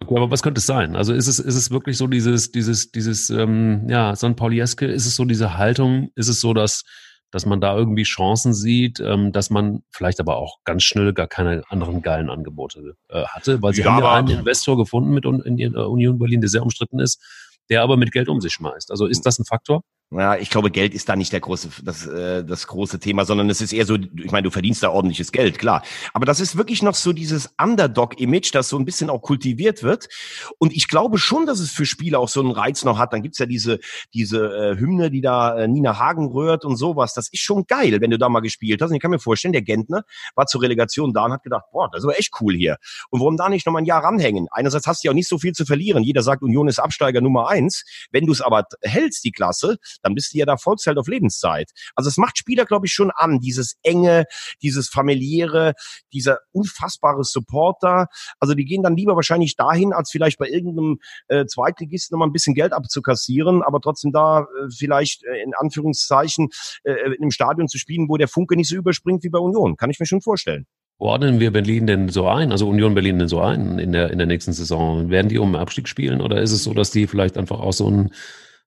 [0.00, 0.96] Okay, aber was könnte es sein?
[0.96, 5.06] Also ist es, ist es wirklich so dieses, dieses, dieses, ähm, ja, San Paulieske, ist
[5.06, 6.84] es so diese Haltung, ist es so, dass,
[7.30, 11.26] dass man da irgendwie Chancen sieht, ähm, dass man vielleicht aber auch ganz schnell gar
[11.26, 15.24] keine anderen geilen Angebote äh, hatte, weil sie ja, haben ja einen Investor gefunden mit
[15.24, 17.22] in, in Union Berlin, der sehr umstritten ist,
[17.70, 18.90] der aber mit Geld um sich schmeißt.
[18.90, 19.82] Also ist das ein Faktor?
[20.10, 23.50] Ja, ich glaube, Geld ist da nicht der große, das, äh, das große Thema, sondern
[23.50, 25.82] es ist eher so, ich meine, du verdienst da ordentliches Geld, klar.
[26.14, 30.08] Aber das ist wirklich noch so dieses Underdog-Image, das so ein bisschen auch kultiviert wird.
[30.56, 33.12] Und ich glaube schon, dass es für Spieler auch so einen Reiz noch hat.
[33.12, 33.80] Dann gibt's ja diese,
[34.14, 37.12] diese äh, Hymne, die da äh, Nina Hagen rührt und sowas.
[37.12, 38.88] Das ist schon geil, wenn du da mal gespielt hast.
[38.88, 41.90] Und ich kann mir vorstellen, der Gentner war zur Relegation da und hat gedacht, boah,
[41.92, 42.78] das ist aber echt cool hier.
[43.10, 44.46] Und warum da nicht noch mal ein Jahr ranhängen?
[44.52, 46.02] Einerseits hast du ja auch nicht so viel zu verlieren.
[46.02, 47.84] Jeder sagt, Union ist Absteiger Nummer eins.
[48.10, 51.70] Wenn du es aber hältst, die Klasse, dann bist du ja da Volksheld auf Lebenszeit.
[51.94, 54.24] Also es macht Spieler, glaube ich, schon an, dieses enge,
[54.62, 55.74] dieses familiäre,
[56.12, 58.06] dieser unfassbare Supporter.
[58.40, 62.32] Also die gehen dann lieber wahrscheinlich dahin, als vielleicht bei irgendeinem äh, Zweitligisten nochmal ein
[62.32, 64.44] bisschen Geld abzukassieren, aber trotzdem da äh,
[64.76, 66.48] vielleicht äh, in Anführungszeichen
[66.84, 69.76] äh, in einem Stadion zu spielen, wo der Funke nicht so überspringt wie bei Union.
[69.76, 70.66] Kann ich mir schon vorstellen.
[71.00, 74.18] Ordnen wir Berlin denn so ein, also Union Berlin denn so ein in der, in
[74.18, 75.10] der nächsten Saison?
[75.10, 77.88] Werden die um Abstieg spielen oder ist es so, dass die vielleicht einfach auch so
[77.88, 78.10] ein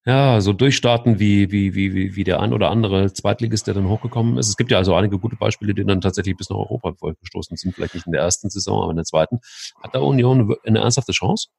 [0.05, 4.37] ja, so durchstarten wie, wie, wie, wie der ein oder andere Zweitligist, der dann hochgekommen
[4.37, 4.49] ist.
[4.49, 7.75] Es gibt ja also einige gute Beispiele, die dann tatsächlich bis nach Europa gestoßen sind.
[7.75, 9.39] Vielleicht nicht in der ersten Saison, aber in der zweiten.
[9.83, 11.49] Hat da Union eine ernsthafte Chance?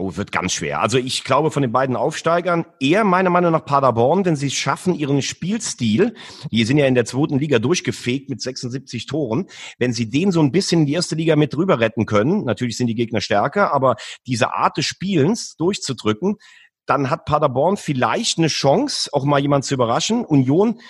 [0.00, 0.80] Oh, wird ganz schwer.
[0.80, 4.94] Also ich glaube von den beiden Aufsteigern eher meiner Meinung nach Paderborn, denn sie schaffen
[4.94, 6.14] ihren Spielstil.
[6.52, 9.46] Die sind ja in der zweiten Liga durchgefegt mit 76 Toren.
[9.76, 12.76] Wenn sie den so ein bisschen in die erste Liga mit rüber retten können, natürlich
[12.76, 16.36] sind die Gegner stärker, aber diese Art des Spielens durchzudrücken,
[16.88, 20.24] dann hat Paderborn vielleicht eine Chance, auch mal jemand zu überraschen.
[20.24, 20.80] Union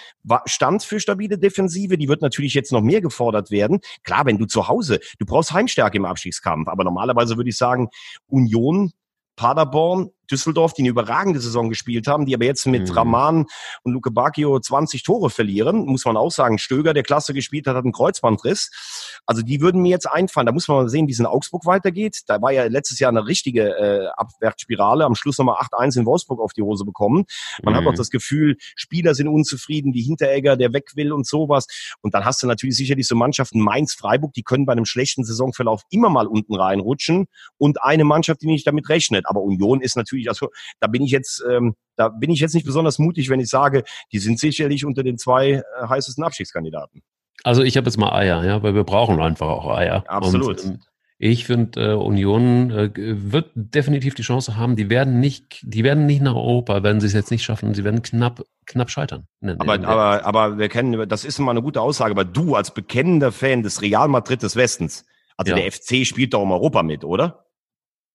[0.47, 3.81] stand für stabile Defensive, die wird natürlich jetzt noch mehr gefordert werden.
[4.05, 7.89] Klar, wenn du zu Hause, du brauchst Heimstärke im Abstiegskampf, aber normalerweise würde ich sagen,
[8.29, 8.93] Union
[9.35, 12.95] Paderborn Düsseldorf, die eine überragende Saison gespielt haben, die aber jetzt mit mhm.
[12.95, 13.47] Raman
[13.83, 16.59] und Luke Bacchio 20 Tore verlieren, muss man auch sagen.
[16.59, 19.21] Stöger, der klasse gespielt hat, hat einen Kreuzbandriss.
[19.27, 20.47] Also die würden mir jetzt einfallen.
[20.47, 22.23] Da muss man mal sehen, wie es in Augsburg weitergeht.
[22.27, 25.05] Da war ja letztes Jahr eine richtige äh, Abwärtsspirale.
[25.05, 27.25] Am Schluss nochmal 8-1 in Wolfsburg auf die Hose bekommen.
[27.63, 27.79] Man mhm.
[27.79, 31.67] hat auch das Gefühl, Spieler sind unzufrieden, die Hinteregger, der weg will und sowas.
[32.01, 35.25] Und dann hast du natürlich sicherlich so Mannschaften Mainz, Freiburg, die können bei einem schlechten
[35.25, 37.27] Saisonverlauf immer mal unten reinrutschen.
[37.57, 39.27] Und eine Mannschaft, die nicht damit rechnet.
[39.27, 40.49] Aber Union ist natürlich natürlich, also
[40.81, 43.85] da bin ich jetzt, ähm, da bin ich jetzt nicht besonders mutig, wenn ich sage,
[44.13, 47.03] die sind sicherlich unter den zwei äh, heißesten Abstiegskandidaten.
[47.45, 50.05] Also ich habe jetzt mal Eier, ja, weil wir brauchen einfach auch Eier.
[50.09, 50.65] Absolut.
[50.65, 50.79] Und, ähm,
[51.21, 54.77] ich finde, äh, Union äh, wird definitiv die Chance haben.
[54.77, 57.75] Die werden nicht, die werden nicht nach Europa, wenn sie es jetzt nicht schaffen.
[57.75, 59.27] Sie werden knapp, knapp scheitern.
[59.59, 62.13] Aber, aber, aber wir kennen, das ist immer eine gute Aussage.
[62.13, 65.57] Aber du als bekennender Fan des Real Madrid des Westens, also ja.
[65.57, 67.48] der FC spielt doch um Europa mit, oder?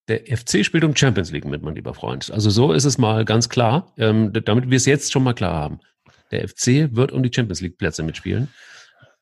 [0.10, 2.30] Der FC spielt um Champions League mit, mein lieber Freund.
[2.32, 5.54] Also so ist es mal ganz klar, ähm, damit wir es jetzt schon mal klar
[5.54, 5.80] haben.
[6.32, 8.50] Der FC wird um die Champions League Plätze mitspielen.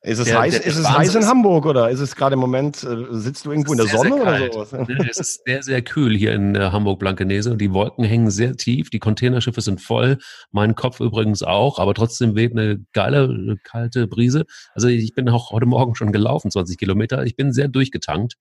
[0.04, 2.40] Ist es, der, heiß, der, ist es heiß in Hamburg oder ist es gerade im
[2.40, 4.76] Moment, äh, sitzt du irgendwo in der sehr, Sonne sehr oder so?
[5.08, 8.90] es ist sehr, sehr kühl hier in äh, Hamburg-Blankenese und die Wolken hängen sehr tief,
[8.90, 10.18] die Containerschiffe sind voll,
[10.50, 14.44] mein Kopf übrigens auch, aber trotzdem weht eine geile, kalte Brise.
[14.74, 17.24] Also ich bin auch heute Morgen schon gelaufen, 20 Kilometer.
[17.24, 18.34] Ich bin sehr durchgetankt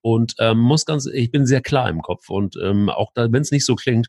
[0.00, 3.42] und ähm, muss ganz, ich bin sehr klar im Kopf und ähm, auch da, wenn
[3.42, 4.08] es nicht so klingt,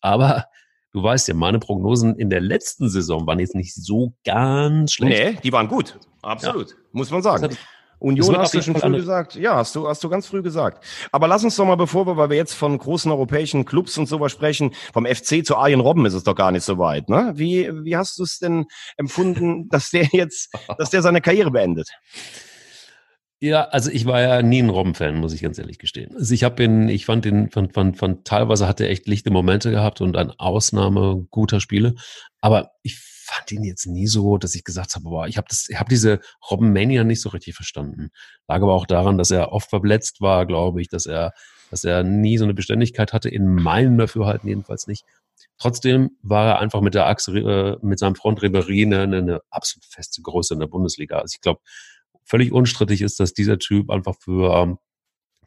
[0.00, 0.46] aber
[0.92, 5.34] du weißt ja, meine Prognosen in der letzten Saison waren jetzt nicht so ganz schlecht.
[5.34, 5.98] Nee, die waren gut.
[6.22, 6.70] Absolut.
[6.70, 6.76] Ja.
[6.92, 7.56] Muss man sagen.
[8.00, 9.34] Union hast du schon früh gesagt.
[9.34, 10.84] Ja, hast du, hast du ganz früh gesagt.
[11.10, 14.06] Aber lass uns doch mal, bevor wir, weil wir jetzt von großen europäischen Clubs und
[14.06, 17.32] sowas sprechen, vom FC zu Arjen Robben ist es doch gar nicht so weit, ne?
[17.34, 21.90] Wie, wie hast du es denn empfunden, dass der jetzt, dass der seine Karriere beendet?
[23.40, 26.12] Ja, also ich war ja nie ein Robben-Fan, muss ich ganz ehrlich gestehen.
[26.16, 29.30] Also ich habe ihn, ich fand ihn, fand, fand, fand, teilweise hat er echt lichte
[29.30, 31.94] Momente gehabt und ein Ausnahme guter Spiele.
[32.40, 35.68] Aber ich fand ihn jetzt nie so, dass ich gesagt habe, boah, ich habe das,
[35.68, 36.18] ich habe diese
[36.50, 38.10] Robben-Mania nicht so richtig verstanden.
[38.48, 41.32] Lag aber auch daran, dass er oft verletzt war, glaube ich, dass er,
[41.70, 45.04] dass er nie so eine Beständigkeit hatte, in meinem Dafürhalten jedenfalls nicht.
[45.58, 49.84] Trotzdem war er einfach mit der Achse, äh, mit seinem Front Ribéry eine, eine absolut
[49.84, 51.18] feste Größe in der Bundesliga.
[51.18, 51.60] Also ich glaube,
[52.28, 54.78] völlig unstrittig ist, dass dieser Typ einfach für ähm,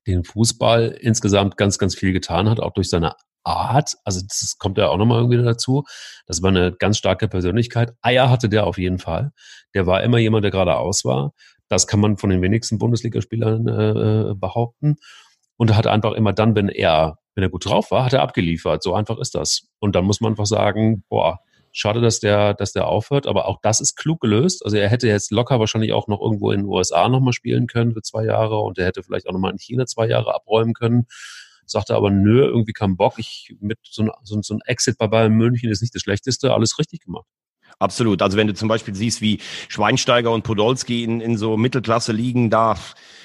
[0.08, 3.96] den Fußball insgesamt ganz, ganz viel getan hat, auch durch seine Art.
[4.04, 5.84] Also das kommt ja auch nochmal irgendwie dazu.
[6.26, 7.94] Das war eine ganz starke Persönlichkeit.
[8.02, 9.32] Eier hatte der auf jeden Fall.
[9.74, 11.34] Der war immer jemand, der geradeaus war.
[11.68, 14.98] Das kann man von den wenigsten Bundesligaspielern äh, äh, behaupten.
[15.58, 18.22] Und er hat einfach immer dann, wenn er, wenn er gut drauf war, hat er
[18.22, 18.84] abgeliefert.
[18.84, 19.68] So einfach ist das.
[19.80, 21.40] Und dann muss man einfach sagen, boah,
[21.74, 24.66] Schade, dass der, dass der aufhört, aber auch das ist klug gelöst.
[24.66, 27.94] Also er hätte jetzt locker wahrscheinlich auch noch irgendwo in den USA nochmal spielen können
[27.94, 31.08] für zwei Jahre und er hätte vielleicht auch nochmal in China zwei Jahre abräumen können.
[31.66, 33.14] Sagte aber, nö, irgendwie kein Bock.
[33.18, 36.54] Ich mit so, ein, so, so ein Exit bei Bayern München ist nicht das Schlechteste,
[36.54, 37.28] alles richtig gemacht.
[37.80, 38.22] Absolut.
[38.22, 42.50] Also wenn du zum Beispiel siehst, wie Schweinsteiger und Podolski in, in so Mittelklasse liegen,
[42.50, 42.76] da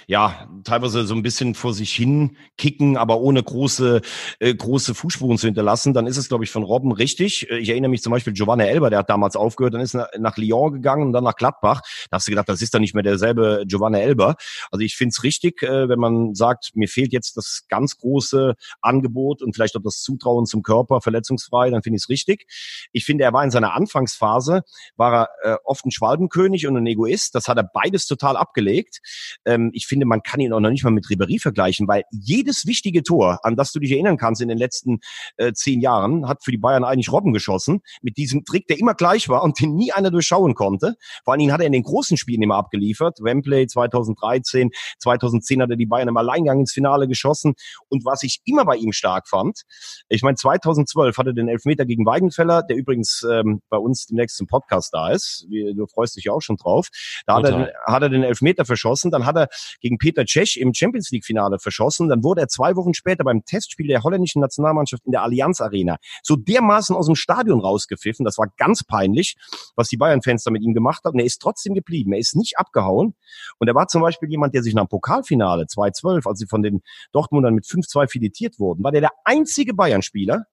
[0.08, 4.02] ja, teilweise so ein bisschen vor sich hin kicken, aber ohne große,
[4.38, 7.50] äh, große Fußspuren zu hinterlassen, dann ist es, glaube ich, von Robben richtig.
[7.50, 10.08] Äh, ich erinnere mich zum Beispiel Giovanni Elber, der hat damals aufgehört, dann ist er
[10.18, 11.80] nach Lyon gegangen und dann nach Gladbach.
[12.10, 14.36] Da hast du gedacht, das ist dann nicht mehr derselbe Giovanni Elber.
[14.70, 18.54] Also ich finde es richtig, äh, wenn man sagt, mir fehlt jetzt das ganz große
[18.80, 22.46] Angebot und vielleicht auch das Zutrauen zum Körper, verletzungsfrei, dann finde ich es richtig.
[22.92, 24.62] Ich finde, er war in seiner Anfangsphase,
[24.96, 27.34] war er äh, oft ein Schwalbenkönig und ein Egoist.
[27.34, 29.00] Das hat er beides total abgelegt.
[29.44, 32.04] Ähm, ich finde, finde, man kann ihn auch noch nicht mal mit Ribéry vergleichen, weil
[32.10, 35.00] jedes wichtige Tor, an das du dich erinnern kannst in den letzten
[35.38, 37.80] äh, zehn Jahren, hat für die Bayern eigentlich Robben geschossen.
[38.02, 40.96] Mit diesem Trick, der immer gleich war und den nie einer durchschauen konnte.
[41.24, 43.20] Vor allen Dingen hat er in den großen Spielen immer abgeliefert.
[43.22, 47.54] Wembley 2013, 2010 hat er die Bayern im Alleingang ins Finale geschossen.
[47.88, 49.62] Und was ich immer bei ihm stark fand,
[50.10, 54.46] ich meine, 2012 hatte den Elfmeter gegen Weidenfeller, der übrigens ähm, bei uns demnächst im
[54.46, 55.46] Podcast da ist.
[55.50, 56.88] Du freust dich ja auch schon drauf.
[57.24, 59.10] Da hat er, hat er den Elfmeter verschossen.
[59.10, 59.48] Dann hat er
[59.86, 62.08] gegen Peter Cech im Champions League Finale verschossen.
[62.08, 65.98] Dann wurde er zwei Wochen später beim Testspiel der holländischen Nationalmannschaft in der Allianz Arena
[66.24, 68.24] so dermaßen aus dem Stadion rausgepfiffen.
[68.24, 69.36] Das war ganz peinlich,
[69.76, 71.20] was die Bayern-Fans da mit ihm gemacht haben.
[71.20, 72.12] Er ist trotzdem geblieben.
[72.12, 73.14] Er ist nicht abgehauen.
[73.58, 76.62] Und er war zum Beispiel jemand, der sich nach dem Pokalfinale 2012, als sie von
[76.62, 80.46] den Dortmundern mit 5-2 filetiert wurden, war der der einzige Bayern-Spieler,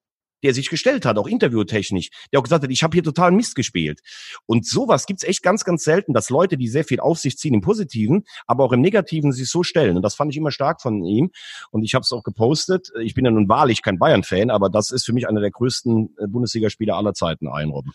[0.44, 3.56] der sich gestellt hat, auch interviewtechnisch, der auch gesagt hat, ich habe hier total Mist
[3.56, 4.02] gespielt.
[4.46, 7.54] Und sowas gibt's echt ganz, ganz selten, dass Leute, die sehr viel auf sich ziehen
[7.54, 9.96] im Positiven, aber auch im Negativen sich so stellen.
[9.96, 11.32] Und das fand ich immer stark von ihm.
[11.72, 12.92] Und ich habe es auch gepostet.
[13.02, 16.16] Ich bin ja nun wahrlich kein Bayern-Fan, aber das ist für mich einer der größten
[16.20, 17.94] äh, Bundesligaspieler aller Zeiten, Einrobben.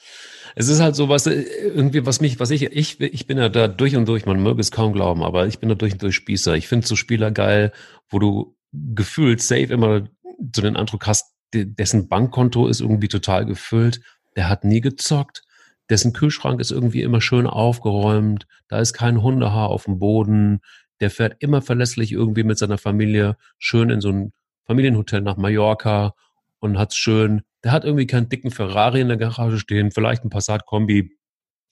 [0.55, 3.49] Es ist halt so was, äh, irgendwie, was mich, was ich, ich, ich bin ja
[3.49, 6.03] da durch und durch, man möge es kaum glauben, aber ich bin da durch und
[6.03, 6.55] durch Spießer.
[6.55, 7.73] Ich finde so Spieler geil,
[8.09, 10.09] wo du gefühlt safe immer
[10.55, 14.01] so den Eindruck hast, dessen Bankkonto ist irgendwie total gefüllt,
[14.37, 15.43] der hat nie gezockt,
[15.91, 20.61] dessen Kühlschrank ist irgendwie immer schön aufgeräumt, da ist kein Hundehaar auf dem Boden,
[21.01, 24.33] der fährt immer verlässlich irgendwie mit seiner Familie schön in so ein
[24.65, 26.15] Familienhotel nach Mallorca
[26.61, 27.43] und hat's schön.
[27.65, 31.17] Der hat irgendwie keinen dicken Ferrari in der Garage stehen, vielleicht ein Passat-Kombi,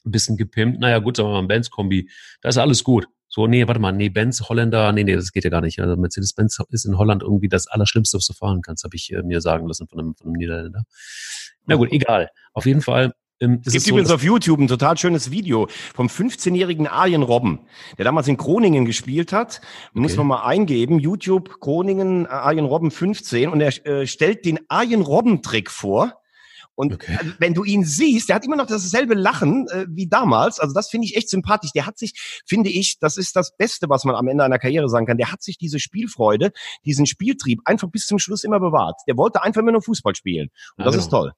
[0.04, 0.80] ein bisschen gepimpt.
[0.80, 2.08] Naja, gut, sagen wir mal ein Benz-Kombi.
[2.40, 3.08] Da ist alles gut.
[3.36, 5.78] So, nee, warte mal, nee, Benz, Holländer, nee, nee, das geht ja gar nicht.
[5.78, 9.22] Also Mercedes-Benz ist in Holland irgendwie das Allerschlimmste, was du fahren kannst, habe ich äh,
[9.22, 10.84] mir sagen lassen von einem, von einem Niederländer.
[11.66, 12.30] Na gut, egal.
[12.54, 16.06] Auf jeden Fall ähm, es gibt so, übrigens auf YouTube ein total schönes Video vom
[16.06, 17.66] 15-jährigen Arjen Robben,
[17.98, 19.60] der damals in Groningen gespielt hat.
[19.90, 20.00] Okay.
[20.00, 24.60] Muss man mal eingeben, YouTube Groningen äh, Arjen Robben 15 und er äh, stellt den
[24.68, 26.22] Arjen Robben Trick vor.
[26.76, 27.16] Und okay.
[27.18, 30.60] Also, wenn du ihn siehst, der hat immer noch dasselbe Lachen äh, wie damals.
[30.60, 31.72] Also das finde ich echt sympathisch.
[31.72, 34.88] Der hat sich, finde ich, das ist das Beste, was man am Ende einer Karriere
[34.88, 35.16] sagen kann.
[35.16, 36.52] Der hat sich diese Spielfreude,
[36.84, 39.00] diesen Spieltrieb einfach bis zum Schluss immer bewahrt.
[39.08, 40.50] Der wollte einfach immer nur Fußball spielen.
[40.76, 41.04] Und ja, das genau.
[41.04, 41.32] ist toll.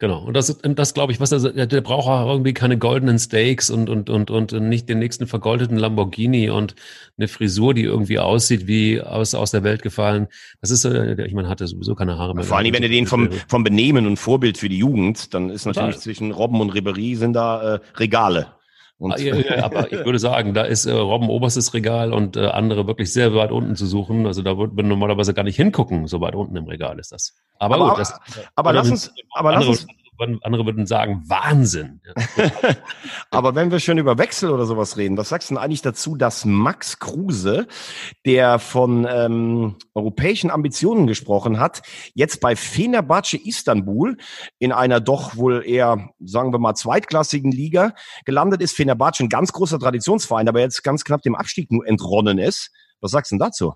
[0.00, 0.22] Genau.
[0.22, 3.90] Und das, das glaube ich, was der, der braucht auch irgendwie keine goldenen Steaks und,
[3.90, 6.76] und, und, und nicht den nächsten vergoldeten Lamborghini und
[7.16, 10.28] eine Frisur, die irgendwie aussieht wie aus, aus der Welt gefallen.
[10.60, 12.44] Das ist, ich meine, hatte sowieso keine Haare mehr.
[12.44, 15.66] Vor allem, wenn du den vom, vom Benehmen und Vorbild für die Jugend, dann ist
[15.66, 16.02] natürlich Total.
[16.02, 18.57] zwischen Robben und Ribery sind da äh, Regale.
[18.98, 22.36] Und ah, ja, ja, aber ich würde sagen, da ist äh, Robben oberstes Regal und
[22.36, 24.26] äh, andere wirklich sehr weit unten zu suchen.
[24.26, 27.36] Also da würde man normalerweise gar nicht hingucken, so weit unten im Regal ist das.
[27.60, 28.22] Aber, aber gut, das, aber,
[28.56, 29.86] aber lass uns, aber lass uns,
[30.18, 32.00] andere würden sagen, Wahnsinn.
[33.30, 36.16] Aber wenn wir schon über Wechsel oder sowas reden, was sagst du denn eigentlich dazu,
[36.16, 37.66] dass Max Kruse,
[38.26, 41.82] der von ähm, europäischen Ambitionen gesprochen hat,
[42.14, 44.16] jetzt bei Fenerbahce Istanbul
[44.58, 47.92] in einer doch wohl eher, sagen wir mal, zweitklassigen Liga
[48.24, 48.74] gelandet ist.
[48.74, 52.70] Fenerbahce ein ganz großer Traditionsverein, aber jetzt ganz knapp dem Abstieg nur entronnen ist.
[53.00, 53.74] Was sagst du denn dazu?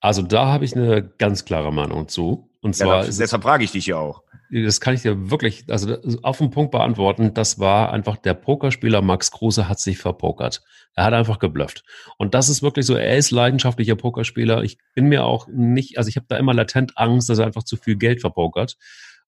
[0.00, 2.48] Also da habe ich eine ganz klare Meinung zu.
[2.62, 5.96] Und zwar ja, deshalb frage ich dich ja auch das kann ich dir wirklich, also
[6.22, 7.34] auf den Punkt beantworten.
[7.34, 10.62] Das war einfach der Pokerspieler Max Kruse hat sich verpokert.
[10.94, 11.84] Er hat einfach geblufft.
[12.18, 14.62] Und das ist wirklich so, er ist leidenschaftlicher Pokerspieler.
[14.64, 17.62] Ich bin mir auch nicht, also ich habe da immer latent Angst, dass er einfach
[17.62, 18.76] zu viel Geld verpokert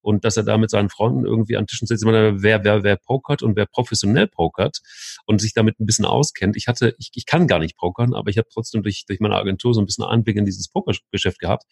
[0.02, 2.04] und dass er da mit seinen Freunden irgendwie an Tischen sitzt.
[2.04, 4.80] Wer, wer, wer pokert und wer professionell pokert
[5.26, 6.56] und sich damit ein bisschen auskennt.
[6.56, 9.36] Ich hatte, ich, ich kann gar nicht pokern, aber ich habe trotzdem durch, durch meine
[9.36, 11.64] Agentur so ein bisschen Einblick in dieses Pokergeschäft gehabt.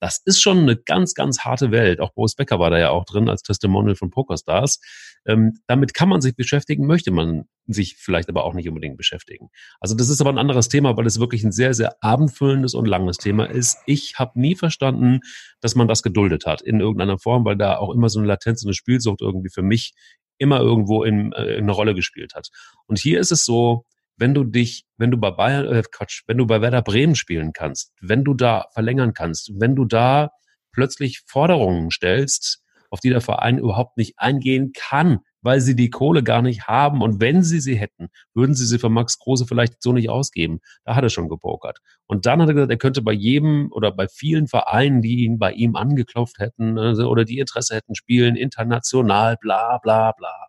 [0.00, 2.00] Das ist schon eine ganz, ganz harte Welt.
[2.00, 4.80] Auch Boris Becker war da ja auch drin als Testimonial von Pokerstars.
[5.26, 9.48] Ähm, damit kann man sich beschäftigen, möchte man sich vielleicht aber auch nicht unbedingt beschäftigen.
[9.80, 12.86] Also das ist aber ein anderes Thema, weil es wirklich ein sehr, sehr abendfüllendes und
[12.86, 13.78] langes Thema ist.
[13.86, 15.20] Ich habe nie verstanden,
[15.60, 18.64] dass man das geduldet hat in irgendeiner Form, weil da auch immer so eine Latenz,
[18.64, 19.94] eine Spielsucht irgendwie für mich
[20.38, 22.48] immer irgendwo in, äh, in eine Rolle gespielt hat.
[22.86, 23.84] Und hier ist es so,
[24.16, 27.52] wenn du dich, wenn du bei Bayern, äh, Quatsch, wenn du bei Werder Bremen spielen
[27.52, 30.30] kannst, wenn du da verlängern kannst, wenn du da
[30.72, 36.22] plötzlich Forderungen stellst, auf die der Verein überhaupt nicht eingehen kann, weil sie die Kohle
[36.22, 37.02] gar nicht haben.
[37.02, 40.60] Und wenn sie sie hätten, würden sie sie für Max Kruse vielleicht so nicht ausgeben.
[40.84, 41.78] Da hat er schon gepokert.
[42.06, 45.38] Und dann hat er gesagt, er könnte bei jedem oder bei vielen Vereinen, die ihn
[45.38, 50.46] bei ihm angeklopft hätten also, oder die Interesse hätten, spielen, international, bla bla bla.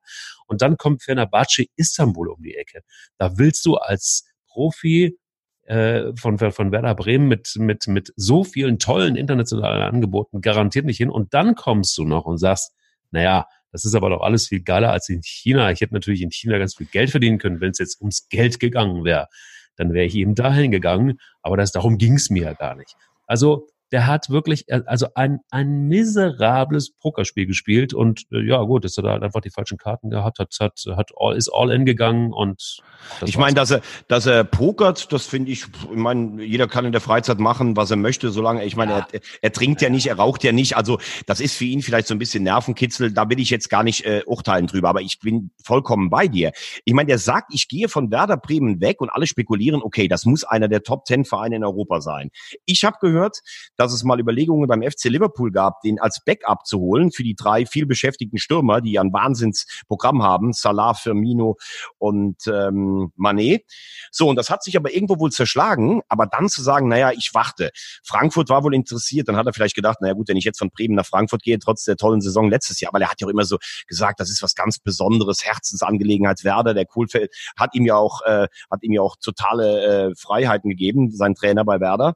[0.47, 2.81] Und dann kommt Fenerbahce Istanbul um die Ecke.
[3.17, 5.17] Da willst du als Profi
[5.65, 10.97] äh, von, von Werder Bremen mit, mit, mit so vielen tollen internationalen Angeboten garantiert nicht
[10.97, 11.09] hin.
[11.09, 12.73] Und dann kommst du noch und sagst,
[13.11, 15.71] naja, das ist aber doch alles viel geiler als in China.
[15.71, 18.59] Ich hätte natürlich in China ganz viel Geld verdienen können, wenn es jetzt ums Geld
[18.59, 19.27] gegangen wäre.
[19.75, 22.95] Dann wäre ich eben dahin gegangen, aber das, darum ging es mir ja gar nicht.
[23.25, 28.83] Also der hat wirklich, äh, also ein, ein miserables Pokerspiel gespielt und äh, ja gut,
[28.83, 31.85] dass er da einfach die falschen Karten gehabt hat, hat, hat all, ist all in
[31.85, 32.79] gegangen und
[33.23, 36.91] ich meine, dass er, dass er pokert, das finde ich, ich meine, jeder kann in
[36.91, 39.07] der Freizeit machen, was er möchte, solange, ich meine, ja.
[39.11, 42.07] er, er trinkt ja nicht, er raucht ja nicht, also das ist für ihn vielleicht
[42.07, 45.19] so ein bisschen Nervenkitzel, da will ich jetzt gar nicht äh, urteilen drüber, aber ich
[45.19, 46.51] bin vollkommen bei dir.
[46.83, 50.25] Ich meine, der sagt, ich gehe von Werder Bremen weg und alle spekulieren, okay, das
[50.25, 52.31] muss einer der Top Ten Vereine in Europa sein.
[52.65, 53.41] Ich habe gehört,
[53.83, 57.35] dass es mal Überlegungen beim FC Liverpool gab, den als Backup zu holen für die
[57.35, 61.57] drei viel beschäftigten Stürmer, die ein Wahnsinnsprogramm haben, Salah, Firmino
[61.97, 63.63] und ähm, Manet.
[64.11, 67.31] So, und das hat sich aber irgendwo wohl zerschlagen, aber dann zu sagen, naja, ich
[67.33, 67.71] warte.
[68.03, 70.69] Frankfurt war wohl interessiert, dann hat er vielleicht gedacht, naja gut, wenn ich jetzt von
[70.69, 73.31] Bremen nach Frankfurt gehe, trotz der tollen Saison letztes Jahr, weil er hat ja auch
[73.31, 77.95] immer so gesagt, das ist was ganz Besonderes, Herzensangelegenheit Werder, der Kohlfeld hat ihm ja
[77.95, 82.15] auch, äh, hat ihm ja auch totale äh, Freiheiten gegeben, sein Trainer bei Werder.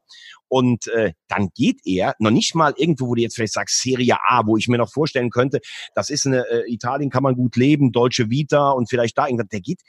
[0.50, 4.18] Und äh, dann geht er noch nicht mal irgendwo, wo du jetzt vielleicht sagst, Serie
[4.28, 5.60] A, wo ich mir noch vorstellen könnte,
[5.96, 9.48] das ist eine, äh, Italien kann man gut leben, deutsche Vita und vielleicht da irgendwas,
[9.50, 9.82] der geht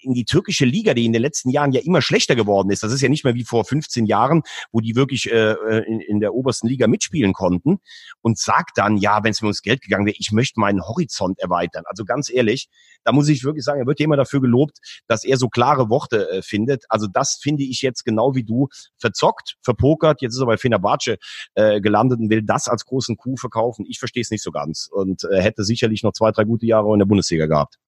[0.00, 2.82] in die türkische Liga, die in den letzten Jahren ja immer schlechter geworden ist.
[2.82, 6.00] Das ist ja nicht mehr wie vor 15 Jahren, wo die wirklich äh, äh, in,
[6.00, 7.78] in der obersten Liga mitspielen konnten
[8.20, 11.38] und sagt dann, ja, wenn es mir ums Geld gegangen wäre, ich möchte meinen Horizont
[11.38, 11.84] erweitern.
[11.86, 12.68] Also ganz ehrlich,
[13.04, 15.88] da muss ich wirklich sagen, er wird ja immer dafür gelobt, dass er so klare
[15.88, 16.84] Worte äh, findet.
[16.88, 18.68] Also das finde ich jetzt genau wie du
[18.98, 20.22] verzockt, verpokert.
[20.22, 21.16] Jetzt ist er bei Fenerbahce
[21.54, 23.84] äh, gelandet und will das als großen Coup verkaufen.
[23.88, 26.92] Ich verstehe es nicht so ganz und äh, hätte sicherlich noch zwei, drei gute Jahre
[26.92, 27.78] in der Bundesliga gehabt.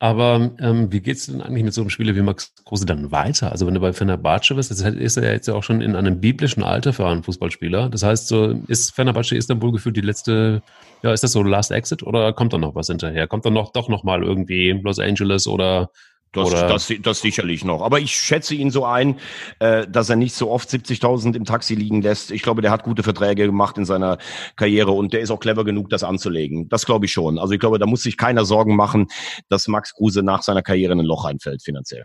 [0.00, 3.50] Aber ähm, wie geht's denn eigentlich mit so einem Spieler wie Max Kruse dann weiter?
[3.50, 5.96] Also wenn du bei Fenerbahce bist, das ist er ja jetzt ja auch schon in
[5.96, 7.88] einem biblischen Alter für einen Fußballspieler.
[7.88, 10.62] Das heißt, so ist Fenerbahce Istanbul gefühlt die letzte,
[11.02, 13.26] ja, ist das so Last Exit oder kommt da noch was hinterher?
[13.26, 15.90] Kommt da noch doch noch mal irgendwie Los Angeles oder
[16.32, 17.82] das, das, das sicherlich noch.
[17.82, 19.18] Aber ich schätze ihn so ein,
[19.58, 22.30] äh, dass er nicht so oft 70.000 im Taxi liegen lässt.
[22.30, 24.18] Ich glaube, der hat gute Verträge gemacht in seiner
[24.56, 26.68] Karriere und der ist auch clever genug, das anzulegen.
[26.68, 27.38] Das glaube ich schon.
[27.38, 29.06] Also ich glaube, da muss sich keiner Sorgen machen,
[29.48, 32.04] dass Max Kruse nach seiner Karriere in ein Loch einfällt finanziell.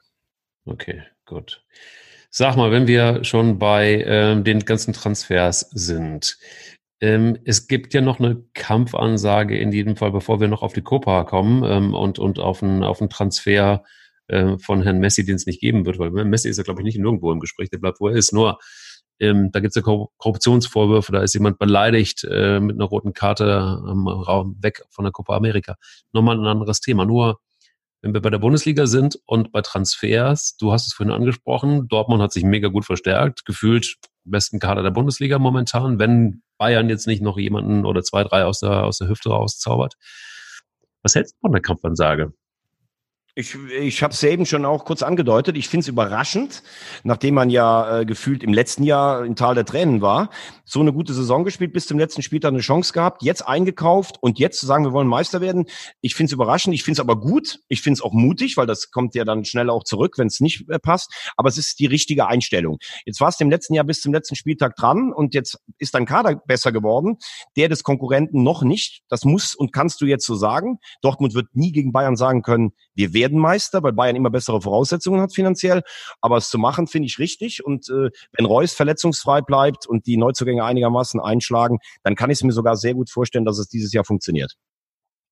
[0.66, 1.64] Okay, gut.
[2.30, 6.38] Sag mal, wenn wir schon bei ähm, den ganzen Transfers sind.
[7.00, 10.82] Ähm, es gibt ja noch eine Kampfansage in jedem Fall, bevor wir noch auf die
[10.82, 13.84] Copa kommen ähm, und, und auf einen, auf einen Transfer
[14.28, 16.86] äh, von Herrn Messi, den es nicht geben wird, weil Messi ist ja, glaube ich,
[16.86, 18.34] nicht nirgendwo im Gespräch, der bleibt, wo er ist.
[18.34, 18.60] Nur
[19.20, 19.82] ähm, da gibt es ja
[20.18, 25.12] Korruptionsvorwürfe, da ist jemand beleidigt äh, mit einer roten Karte am Raum weg von der
[25.12, 25.76] Copa America.
[26.12, 27.06] Nochmal ein anderes Thema.
[27.06, 27.40] Nur
[28.02, 32.22] wenn wir bei der Bundesliga sind und bei Transfers, du hast es vorhin angesprochen, Dortmund
[32.22, 37.22] hat sich mega gut verstärkt, gefühlt besten Kader der Bundesliga momentan, wenn Bayern jetzt nicht
[37.22, 39.96] noch jemanden oder zwei, drei aus der, aus der Hüfte rauszaubert.
[41.02, 42.34] Was hältst du von der Kampfansage?
[43.36, 45.58] Ich, ich habe es eben schon auch kurz angedeutet.
[45.58, 46.62] Ich finde es überraschend,
[47.04, 50.30] nachdem man ja äh, gefühlt im letzten Jahr in Tal der Tränen war,
[50.66, 54.38] so eine gute Saison gespielt, bis zum letzten Spieltag eine Chance gehabt, jetzt eingekauft und
[54.38, 55.66] jetzt zu sagen, wir wollen Meister werden.
[56.02, 58.68] Ich finde es überraschend, ich finde es aber gut, ich finde es auch mutig, weil
[58.68, 61.12] das kommt ja dann schnell auch zurück, wenn es nicht äh, passt.
[61.36, 62.78] Aber es ist die richtige Einstellung.
[63.04, 66.06] Jetzt war es im letzten Jahr bis zum letzten Spieltag dran und jetzt ist dein
[66.06, 67.18] Kader besser geworden,
[67.58, 69.02] der des Konkurrenten noch nicht.
[69.10, 70.78] Das muss und kannst du jetzt so sagen.
[71.02, 74.62] Dortmund wird nie gegen Bayern sagen können, wir werden werden Meister, weil Bayern immer bessere
[74.62, 75.82] Voraussetzungen hat finanziell.
[76.20, 77.66] Aber es zu machen, finde ich richtig.
[77.66, 82.44] Und äh, wenn Reus verletzungsfrei bleibt und die Neuzugänge einigermaßen einschlagen, dann kann ich es
[82.44, 84.56] mir sogar sehr gut vorstellen, dass es dieses Jahr funktioniert.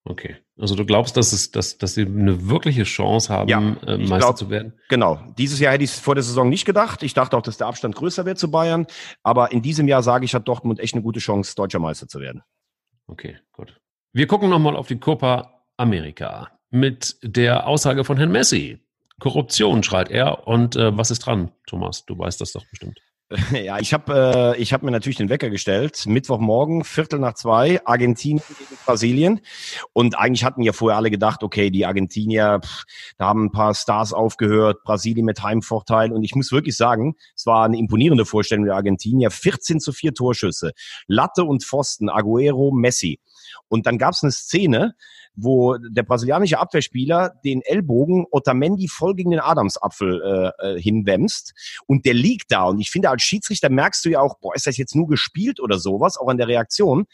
[0.03, 0.37] Okay.
[0.57, 4.17] Also du glaubst, dass es, dass, dass sie eine wirkliche Chance haben, ja, äh, Meister
[4.17, 4.73] glaub, zu werden?
[4.89, 5.19] Genau.
[5.37, 7.03] Dieses Jahr hätte ich es vor der Saison nicht gedacht.
[7.03, 8.87] Ich dachte auch, dass der Abstand größer wird zu Bayern.
[9.21, 12.19] Aber in diesem Jahr sage ich, hat Dortmund echt eine gute Chance, deutscher Meister zu
[12.19, 12.41] werden.
[13.05, 13.77] Okay, gut.
[14.13, 18.79] Wir gucken nochmal auf die Copa America mit der Aussage von Herrn Messi.
[19.19, 20.47] Korruption schreit er.
[20.47, 22.05] Und äh, was ist dran, Thomas?
[22.05, 22.99] Du weißt das doch bestimmt.
[23.63, 26.05] Ja, ich habe äh, ich hab mir natürlich den Wecker gestellt.
[26.05, 29.41] Mittwochmorgen, Viertel nach zwei, Argentinien gegen Brasilien.
[29.93, 32.83] Und eigentlich hatten ja vorher alle gedacht, okay, die Argentinier, pff,
[33.17, 36.11] da haben ein paar Stars aufgehört, Brasilien mit Heimvorteil.
[36.11, 39.31] Und ich muss wirklich sagen, es war eine imponierende Vorstellung der Argentinier.
[39.31, 40.71] 14 zu 4 Torschüsse.
[41.07, 43.19] Latte und Pfosten, Aguero, Messi.
[43.67, 44.95] Und dann gab es eine Szene,
[45.35, 51.53] wo der brasilianische Abwehrspieler den Ellbogen Otamendi voll gegen den Adamsapfel äh, äh, hinwämst.
[51.87, 52.65] Und der liegt da.
[52.65, 55.59] Und ich finde als Schiedsrichter merkst du ja auch, boah, ist das jetzt nur gespielt
[55.59, 57.05] oder sowas, auch an der Reaktion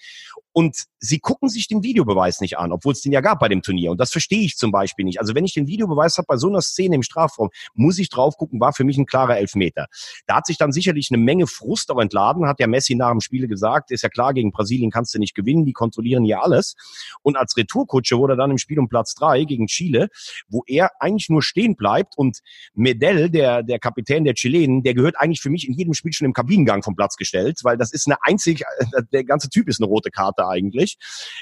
[0.58, 3.62] Und sie gucken sich den Videobeweis nicht an, obwohl es den ja gab bei dem
[3.62, 3.92] Turnier.
[3.92, 5.20] Und das verstehe ich zum Beispiel nicht.
[5.20, 8.38] Also wenn ich den Videobeweis habe bei so einer Szene im Strafraum, muss ich drauf
[8.38, 9.86] gucken, war für mich ein klarer Elfmeter.
[10.26, 13.22] Da hat sich dann sicherlich eine Menge Frust auch entladen, hat ja Messi nach dem
[13.22, 16.74] Spiele gesagt, ist ja klar, gegen Brasilien kannst du nicht gewinnen, die kontrollieren ja alles.
[17.22, 20.08] Und als Retourkutsche wurde dann im Spiel um Platz drei gegen Chile,
[20.48, 22.40] wo er eigentlich nur stehen bleibt und
[22.74, 26.26] Medell, der, der Kapitän der Chilenen, der gehört eigentlich für mich in jedem Spiel schon
[26.26, 28.64] im Kabinengang vom Platz gestellt, weil das ist eine einzig,
[29.14, 30.98] der ganze Typ ist eine rote Karte eigentlich.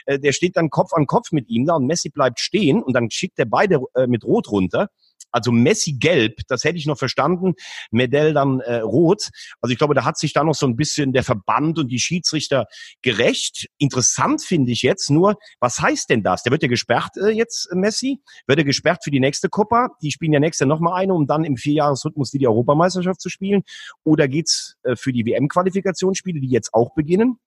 [0.06, 2.94] Äh, der steht dann Kopf an Kopf mit ihm da und Messi bleibt stehen und
[2.94, 4.90] dann schickt er beide äh, mit Rot runter.
[5.36, 7.56] Also Messi gelb, das hätte ich noch verstanden.
[7.92, 9.32] Medell dann äh, rot.
[9.60, 12.00] Also ich glaube, da hat sich da noch so ein bisschen der Verband und die
[12.00, 12.68] Schiedsrichter
[13.02, 13.68] gerecht.
[13.78, 16.44] Interessant finde ich jetzt nur, was heißt denn das?
[16.44, 18.22] Der wird ja gesperrt äh, jetzt, äh, Messi.
[18.48, 19.90] Wird er gesperrt für die nächste Copa?
[20.02, 23.28] Die spielen ja nächste noch mal eine, um dann im Vierjahresrhythmus die, die Europameisterschaft zu
[23.28, 23.64] spielen.
[24.06, 27.40] Oder geht's äh, für die WM-Qualifikationsspiele, die jetzt auch beginnen?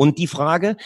[0.00, 0.78] Und die Frage,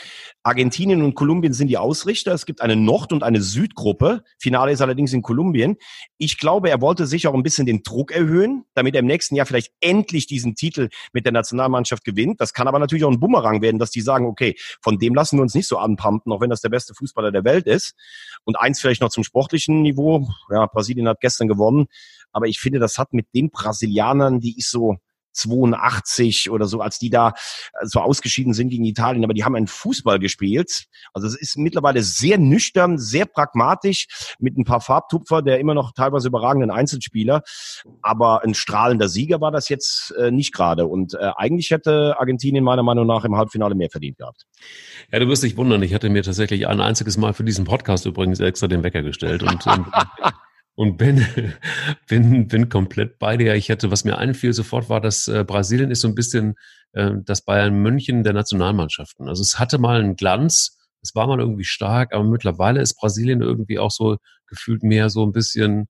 [0.42, 2.32] Argentinien und Kolumbien sind die Ausrichter.
[2.32, 4.24] Es gibt eine Nord- und eine Südgruppe.
[4.40, 5.76] Finale ist allerdings in Kolumbien.
[6.18, 9.36] Ich glaube, er wollte sich auch ein bisschen den Druck erhöhen, damit er im nächsten
[9.36, 12.40] Jahr vielleicht endlich diesen Titel mit der Nationalmannschaft gewinnt.
[12.40, 15.38] Das kann aber natürlich auch ein Bumerang werden, dass die sagen, okay, von dem lassen
[15.38, 17.94] wir uns nicht so anpumpen, auch wenn das der beste Fußballer der Welt ist.
[18.42, 20.26] Und eins vielleicht noch zum sportlichen Niveau.
[20.50, 21.86] Ja, Brasilien hat gestern gewonnen.
[22.32, 24.96] Aber ich finde, das hat mit den Brasilianern, die ich so
[25.35, 27.28] 82 oder so, als die da
[27.80, 30.87] äh, so ausgeschieden sind gegen Italien, aber die haben einen Fußball gespielt.
[31.12, 34.07] Also es ist mittlerweile sehr nüchtern, sehr pragmatisch
[34.39, 37.43] mit ein paar Farbtupfer, der immer noch teilweise überragenden Einzelspieler,
[38.03, 42.64] aber ein strahlender Sieger war das jetzt äh, nicht gerade und äh, eigentlich hätte Argentinien
[42.64, 44.47] meiner Meinung nach im Halbfinale mehr verdient gehabt.
[45.12, 48.07] Ja, du wirst dich wundern, ich hatte mir tatsächlich ein einziges Mal für diesen Podcast
[48.07, 49.87] übrigens extra den Wecker gestellt und ähm,
[50.74, 51.24] und bin,
[52.08, 53.54] bin, bin komplett bei dir.
[53.54, 56.54] Ich hätte, was mir einfiel sofort, war, dass äh, Brasilien ist so ein bisschen
[56.92, 59.28] äh, das Bayern München der Nationalmannschaften.
[59.28, 63.42] Also es hatte mal einen Glanz, es war mal irgendwie stark, aber mittlerweile ist Brasilien
[63.42, 64.16] irgendwie auch so
[64.46, 65.86] gefühlt mehr so ein bisschen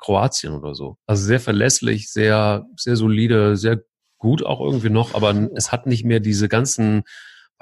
[0.00, 0.96] Kroatien oder so.
[1.06, 3.82] Also sehr verlässlich, sehr, sehr solide, sehr
[4.18, 7.02] gut auch irgendwie noch, aber es hat nicht mehr diese ganzen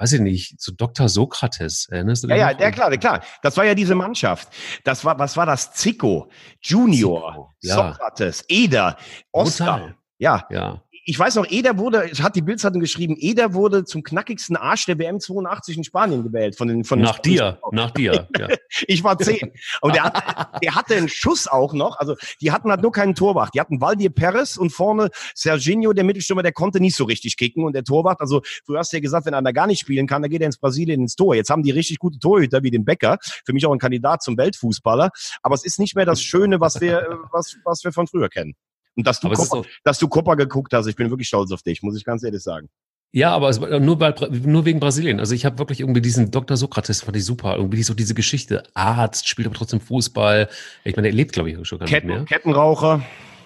[0.01, 1.07] weiß ich nicht, so Dr.
[1.07, 2.27] Sokrates, erinnerst du?
[2.27, 3.21] Ja, ja, der, klar, der, klar.
[3.43, 4.49] Das war ja diese Mannschaft.
[4.83, 5.73] Das war, was war das?
[5.73, 6.29] Zico,
[6.61, 7.75] Junior, Zico, ja.
[7.75, 8.97] Sokrates, Eder,
[9.31, 9.95] Oscar.
[10.17, 10.47] Ja.
[10.49, 14.85] ja ich weiß noch, Eder wurde, hat die Bildzeitung geschrieben, Eder wurde zum knackigsten Arsch
[14.85, 16.55] der WM 82 in Spanien gewählt.
[16.55, 18.27] Von den, von den nach dir, nach dir.
[18.37, 18.47] Ja.
[18.87, 19.51] ich war zehn.
[19.81, 21.97] Und der, hat, der hatte einen Schuss auch noch.
[21.97, 23.51] Also die hatten halt nur keinen Torwart.
[23.55, 27.63] Die hatten Valdir Perez und vorne Serginho, der Mittelstürmer, der konnte nicht so richtig kicken.
[27.63, 30.29] Und der Torwart, also du hast ja gesagt, wenn einer gar nicht spielen kann, dann
[30.29, 31.33] geht er ins Brasilien ins Tor.
[31.35, 33.17] Jetzt haben die richtig gute Torhüter wie den Becker.
[33.45, 35.09] Für mich auch ein Kandidat zum Weltfußballer.
[35.41, 38.55] Aber es ist nicht mehr das Schöne, was wir, was, was wir von früher kennen.
[39.01, 41.81] Und dass du, Kopper, dass du Kopper geguckt hast, ich bin wirklich stolz auf dich,
[41.81, 42.69] muss ich ganz ehrlich sagen.
[43.13, 45.19] Ja, aber es nur, bei, nur wegen Brasilien.
[45.19, 46.55] Also ich habe wirklich irgendwie diesen Dr.
[46.55, 47.57] Sokrates, fand ich super.
[47.57, 48.63] Irgendwie so diese Geschichte.
[48.73, 50.47] Arzt, spielt aber trotzdem Fußball.
[50.85, 52.25] Ich meine, er lebt, glaube ich, schon gar Ketten, nicht mehr.
[52.25, 53.01] Kettenraucher.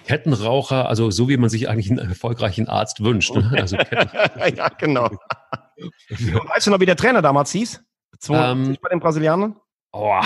[0.06, 3.34] Kettenraucher, also so wie man sich eigentlich einen erfolgreichen Arzt wünscht.
[3.34, 3.52] Ne?
[3.60, 5.10] Also ja, genau.
[5.78, 7.84] weißt du noch, wie der Trainer damals hieß?
[8.20, 9.56] 82 ähm, bei den Brasilianern?
[9.92, 10.22] Oh,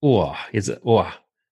[0.00, 1.04] oh, jetzt, oh,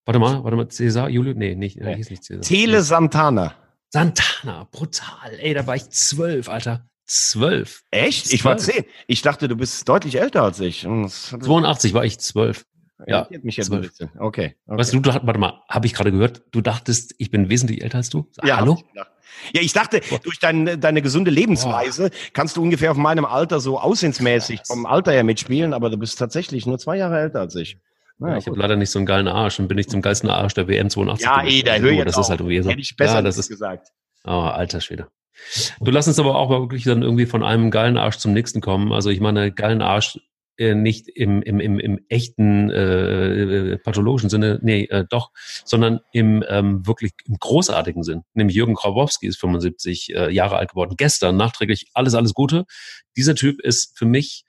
[0.06, 1.34] Warte mal, warte mal, Cesar, Julio?
[1.34, 1.96] Nee, nicht, nee.
[1.96, 2.42] hieß nicht Cesar.
[2.42, 3.54] Tele Santana.
[3.88, 5.32] Santana, brutal.
[5.40, 6.88] Ey, da war ich zwölf, Alter.
[7.06, 7.82] Zwölf.
[7.90, 8.32] Echt?
[8.32, 8.84] Ich war zehn.
[9.08, 10.82] Ich dachte, du bist deutlich älter als ich.
[10.82, 12.66] 82 war ich zwölf.
[13.06, 13.78] Ja, mich jetzt 12.
[13.78, 14.10] ein bisschen.
[14.18, 14.76] Okay, okay.
[14.78, 17.98] Weißt du, du, warte mal, habe ich gerade gehört, du dachtest, ich bin wesentlich älter
[17.98, 18.30] als du?
[18.42, 18.78] Ja, hallo?
[18.80, 19.02] Ich
[19.52, 22.16] ja, ich dachte, durch dein, deine gesunde Lebensweise Boah.
[22.32, 26.18] kannst du ungefähr auf meinem Alter so aussehensmäßig vom Alter her mitspielen, aber du bist
[26.18, 27.78] tatsächlich nur zwei Jahre älter als ich.
[28.18, 30.54] Naja, ich habe leider nicht so einen geilen Arsch und bin nicht zum geilsten Arsch
[30.54, 31.24] der WM 82.
[31.24, 32.70] Ja, ey, da höre ich Das ist halt irgendwie so.
[32.70, 33.88] Hätte ich besser ja, das ist, gesagt.
[34.24, 35.08] Oh, alter Schwede.
[35.80, 38.60] Du lass uns aber auch mal wirklich dann irgendwie von einem geilen Arsch zum nächsten
[38.60, 38.92] kommen.
[38.92, 40.18] Also ich meine, geilen Arsch
[40.58, 45.30] äh, nicht im, im, im, im echten äh, äh, pathologischen Sinne, nee, äh, doch,
[45.64, 48.22] sondern im ähm, wirklich im großartigen Sinn.
[48.32, 50.94] Nämlich Jürgen Grabowski ist 75 äh, Jahre alt geworden.
[50.96, 52.64] Gestern nachträglich alles, alles Gute.
[53.16, 54.44] Dieser Typ ist für mich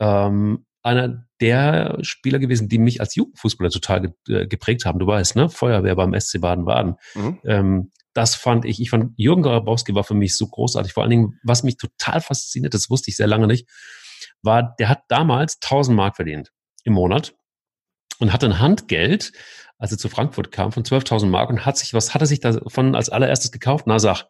[0.00, 4.98] ähm, einer der Spieler gewesen, die mich als Jugendfußballer total äh, geprägt haben.
[4.98, 5.48] Du weißt, ne?
[5.48, 6.96] Feuerwehr beim SC Baden-Baden.
[7.14, 7.38] Mhm.
[7.44, 10.94] Ähm, das fand ich, ich fand, Jürgen Garabowski war für mich so großartig.
[10.94, 13.68] Vor allen Dingen, was mich total fasziniert, das wusste ich sehr lange nicht,
[14.42, 16.50] war, der hat damals 1000 Mark verdient
[16.84, 17.34] im Monat
[18.18, 19.32] und hatte ein Handgeld,
[19.76, 22.40] als er zu Frankfurt kam, von 12.000 Mark und hat sich, was hat er sich
[22.40, 23.86] davon als allererstes gekauft?
[23.86, 24.24] Na, sag.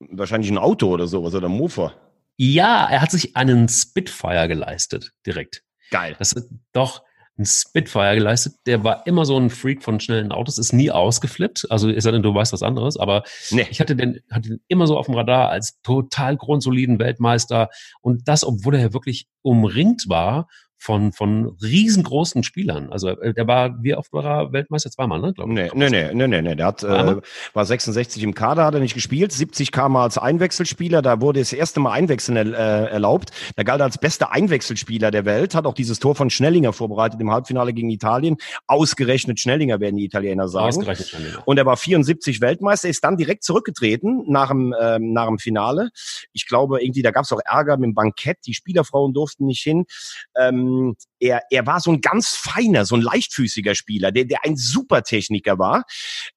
[0.00, 1.94] Wahrscheinlich ein Auto oder sowas oder ein Mofa.
[2.36, 5.62] Ja, er hat sich einen Spitfire geleistet, direkt.
[5.90, 6.16] Geil.
[6.18, 7.02] Das ist doch,
[7.36, 8.54] einen Spitfire geleistet.
[8.66, 11.66] Der war immer so ein Freak von schnellen Autos, ist nie ausgeflippt.
[11.68, 13.66] Also ist er denn, du weißt was anderes, aber nee.
[13.70, 17.70] ich hatte den, hatte den immer so auf dem Radar als total grundsoliden Weltmeister.
[18.00, 20.48] Und das, obwohl er ja wirklich umringt war
[20.84, 22.92] von, von riesengroßen Spielern.
[22.92, 24.90] Also äh, der war, wie oft war er Weltmeister?
[24.90, 25.32] Zweimal, ne?
[25.32, 26.54] Glaub nee, nee, nee, nee, nee, nee.
[26.54, 27.16] Der hat, äh,
[27.54, 31.40] war 66 im Kader, hat er nicht gespielt, 70 kam er als Einwechselspieler, da wurde
[31.40, 33.30] das erste Mal Einwechseln äh, erlaubt.
[33.56, 37.30] Der galt als bester Einwechselspieler der Welt, hat auch dieses Tor von Schnellinger vorbereitet im
[37.30, 38.36] Halbfinale gegen Italien.
[38.66, 40.66] Ausgerechnet Schnellinger, werden die Italiener sagen.
[40.66, 41.42] Ausgerechnet Schnellinger.
[41.46, 45.88] Und er war 74 Weltmeister, ist dann direkt zurückgetreten nach dem, ähm, nach dem Finale.
[46.34, 49.62] Ich glaube, irgendwie, da gab es auch Ärger mit dem Bankett, die Spielerfrauen durften nicht
[49.62, 49.86] hin.
[50.36, 50.94] Ähm, ähm,
[51.24, 55.02] er, er war so ein ganz feiner, so ein leichtfüßiger Spieler, der, der ein super
[55.02, 55.84] Techniker war.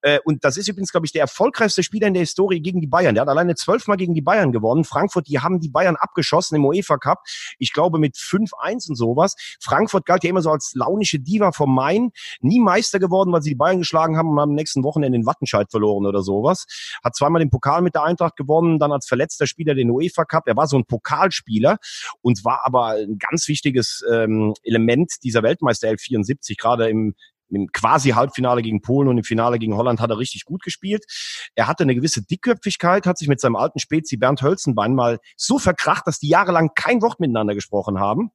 [0.01, 2.88] Äh, und das ist übrigens, glaube ich, der erfolgreichste Spieler in der Historie gegen die
[2.88, 3.13] Bayern.
[3.13, 4.85] Der hat alleine zwölfmal gegen die Bayern gewonnen.
[4.85, 7.23] Frankfurt, die haben die Bayern abgeschossen im UEFA Cup.
[7.59, 9.35] Ich glaube mit 5-1 und sowas.
[9.59, 12.11] Frankfurt galt ja immer so als launische Diva vom Main.
[12.39, 15.69] Nie Meister geworden, weil sie die Bayern geschlagen haben und am nächsten Wochenende den Wattenscheid
[15.69, 16.65] verloren oder sowas.
[17.03, 20.47] Hat zweimal den Pokal mit der Eintracht gewonnen, dann als verletzter Spieler den UEFA Cup.
[20.47, 21.77] Er war so ein Pokalspieler
[22.21, 24.76] und war aber ein ganz wichtiges ähm, Element
[25.23, 27.15] dieser Weltmeister 74, gerade im,
[27.49, 31.05] im quasi Halbfinale gegen Polen und im Finale gegen Holland hat er richtig gut gespielt.
[31.55, 35.59] Er hatte eine gewisse Dickköpfigkeit, hat sich mit seinem alten Spezi Bernd Hölzenbein mal so
[35.59, 38.32] verkracht, dass die jahrelang kein Wort miteinander gesprochen haben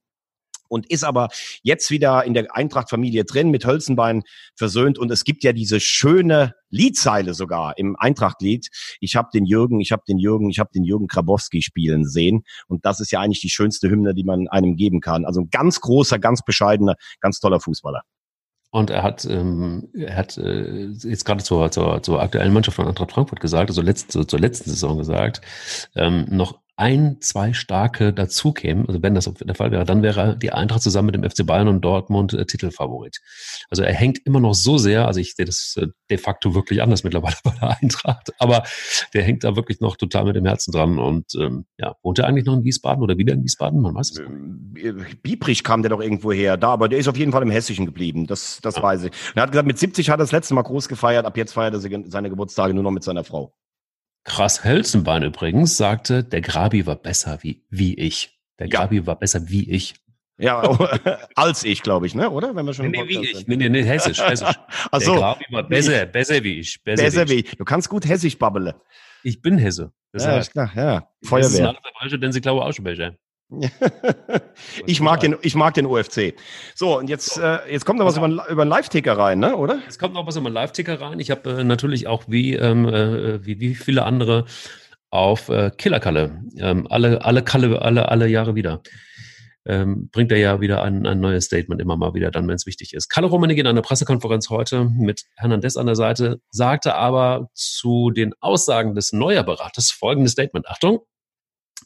[0.72, 1.28] und ist aber
[1.62, 4.22] jetzt wieder in der Eintracht-Familie drin, mit Hölzenbein
[4.56, 4.98] versöhnt.
[4.98, 8.70] Und es gibt ja diese schöne Liedzeile sogar im Eintracht-Lied.
[9.00, 12.44] Ich habe den Jürgen, ich habe den Jürgen, ich habe den Jürgen Krabowski spielen sehen.
[12.68, 15.26] Und das ist ja eigentlich die schönste Hymne, die man einem geben kann.
[15.26, 18.02] Also ein ganz großer, ganz bescheidener, ganz toller Fußballer.
[18.70, 22.88] Und er hat, ähm, er hat äh, jetzt gerade zur, zur, zur aktuellen Mannschaft von
[22.88, 25.42] Eintracht Frankfurt gesagt, also letzte, zur letzten Saison gesagt,
[25.94, 30.52] ähm, noch ein, zwei starke dazukämen, also wenn das der Fall wäre, dann wäre die
[30.52, 33.18] Eintracht zusammen mit dem FC Bayern und Dortmund äh, Titelfavorit.
[33.68, 36.82] Also er hängt immer noch so sehr, also ich sehe das äh, de facto wirklich
[36.82, 38.62] anders mittlerweile bei der Eintracht, aber
[39.12, 40.98] der hängt da wirklich noch total mit dem Herzen dran.
[40.98, 43.80] Und ähm, ja, wohnt er eigentlich noch in Wiesbaden oder wieder in Wiesbaden?
[43.80, 44.84] Man weiß es nicht.
[44.84, 47.50] Äh, Biebrich kam der doch irgendwo her, da, aber der ist auf jeden Fall im
[47.50, 48.82] Hessischen geblieben, das, das ja.
[48.82, 49.10] weiß ich.
[49.10, 51.52] Und er hat gesagt, mit 70 hat er das letzte Mal groß gefeiert, ab jetzt
[51.52, 53.54] feiert er seine Geburtstage nur noch mit seiner Frau.
[54.24, 58.38] Krass Hölzenbein übrigens sagte, der Grabi war besser wie, wie ich.
[58.58, 59.06] Der Grabi ja.
[59.06, 59.94] war besser wie ich.
[60.38, 60.60] Ja,
[61.34, 62.30] als ich, glaube ich, ne?
[62.30, 62.54] Oder?
[62.54, 63.46] Wenn wir schon nee, nee, wie ich.
[63.46, 64.56] Nee, nee, nee, hessisch, hessisch.
[64.90, 65.12] Ach so.
[65.12, 66.82] Der Grabi war besser, besser wie ich.
[66.82, 67.56] Besser, besser wie ich.
[67.56, 68.72] Du kannst gut hessisch babbeln.
[69.24, 69.92] Ich bin Hesse.
[70.12, 71.08] Das ja, ist klar, ja.
[71.24, 71.74] Feuerwehr.
[72.00, 73.16] Das ist denn sie glaube auch schon welche.
[74.86, 76.34] ich mag den, ich mag den UFC.
[76.74, 79.56] So, und jetzt, äh, jetzt kommt noch was über, über einen Live-Ticker rein, ne?
[79.56, 79.80] oder?
[79.88, 81.20] Es kommt noch was über einen Live-Ticker rein.
[81.20, 84.46] Ich habe äh, natürlich auch wie, ähm, äh, wie, wie viele andere
[85.10, 86.42] auf äh, Killerkalle.
[86.58, 88.82] Ähm, alle, alle Kalle, alle, alle Jahre wieder.
[89.64, 92.66] Ähm, bringt er ja wieder ein, ein neues Statement immer mal wieder dann, wenn es
[92.66, 93.08] wichtig ist.
[93.08, 98.32] Kalle Rummenigge in einer Pressekonferenz heute mit Hernandez an der Seite sagte aber zu den
[98.40, 100.66] Aussagen des Neuer-Beraters folgendes Statement.
[100.66, 101.00] Achtung,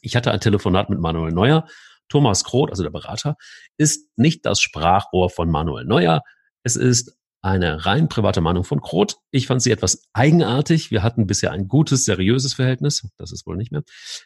[0.01, 1.67] ich hatte ein Telefonat mit Manuel Neuer.
[2.09, 3.35] Thomas Kroth, also der Berater,
[3.77, 6.21] ist nicht das Sprachrohr von Manuel Neuer.
[6.63, 9.17] Es ist eine rein private Meinung von Kroth.
[9.31, 10.91] Ich fand sie etwas eigenartig.
[10.91, 13.07] Wir hatten bisher ein gutes, seriöses Verhältnis.
[13.17, 13.83] Das ist wohl nicht mehr.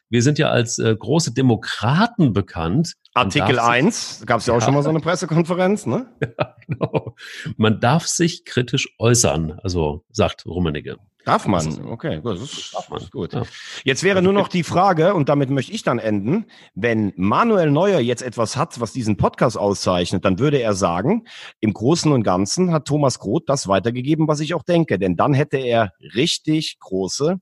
[0.09, 2.93] Wir sind ja als äh, große Demokraten bekannt.
[3.13, 6.07] Artikel 1, gab es ja auch schon mal so eine Pressekonferenz, ne?
[6.39, 7.15] Ja, genau.
[7.57, 10.97] Man darf sich kritisch äußern, also sagt Rummenigge.
[11.25, 11.85] Darf man?
[11.87, 12.35] Okay, gut.
[12.35, 13.07] Das ist, darf man.
[13.11, 13.33] gut.
[13.33, 13.43] Ja.
[13.83, 17.99] Jetzt wäre nur noch die Frage, und damit möchte ich dann enden, wenn Manuel Neuer
[17.99, 21.25] jetzt etwas hat, was diesen Podcast auszeichnet, dann würde er sagen,
[21.59, 24.97] im Großen und Ganzen hat Thomas Groth das weitergegeben, was ich auch denke.
[24.97, 27.37] Denn dann hätte er richtig große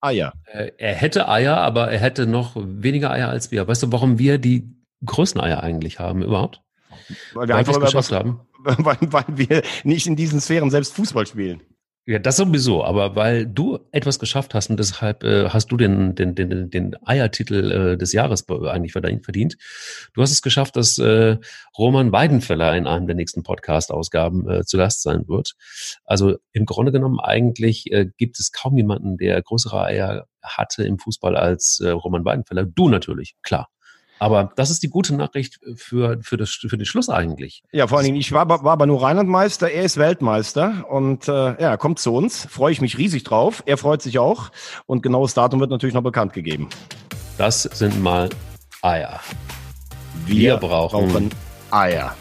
[0.00, 0.34] Eier.
[0.44, 3.66] Äh, er hätte Eier, aber er hätte noch weniger Eier als wir.
[3.66, 6.60] Weißt du, warum wir die größten Eier eigentlich haben überhaupt?
[7.34, 8.40] Weil wir weil einfach geschafft haben.
[8.68, 11.62] Weil, weil wir nicht in diesen Sphären selbst Fußball spielen.
[12.08, 16.14] Ja, das sowieso, aber weil du etwas geschafft hast und deshalb äh, hast du den,
[16.14, 19.56] den, den, den Eiertitel äh, des Jahres eigentlich verdient.
[20.14, 21.36] Du hast es geschafft, dass äh,
[21.76, 25.54] Roman Weidenfeller in einem der nächsten Podcast-Ausgaben äh, zu Gast sein wird.
[26.04, 31.00] Also im Grunde genommen eigentlich äh, gibt es kaum jemanden, der größere Eier hatte im
[31.00, 32.66] Fußball als äh, Roman Weidenfeller.
[32.66, 33.68] Du natürlich, klar.
[34.18, 37.62] Aber das ist die gute Nachricht für, für, das, für den Schluss eigentlich.
[37.72, 41.60] Ja, vor allen Dingen, ich war, war aber nur Rheinlandmeister, er ist Weltmeister und äh,
[41.60, 42.46] ja, kommt zu uns.
[42.46, 43.62] Freue ich mich riesig drauf.
[43.66, 44.50] Er freut sich auch.
[44.86, 46.68] Und genaues Datum wird natürlich noch bekannt gegeben.
[47.38, 48.30] Das sind mal
[48.82, 49.20] Eier.
[50.24, 51.30] Wir, Wir brauchen, brauchen
[51.70, 52.14] Eier.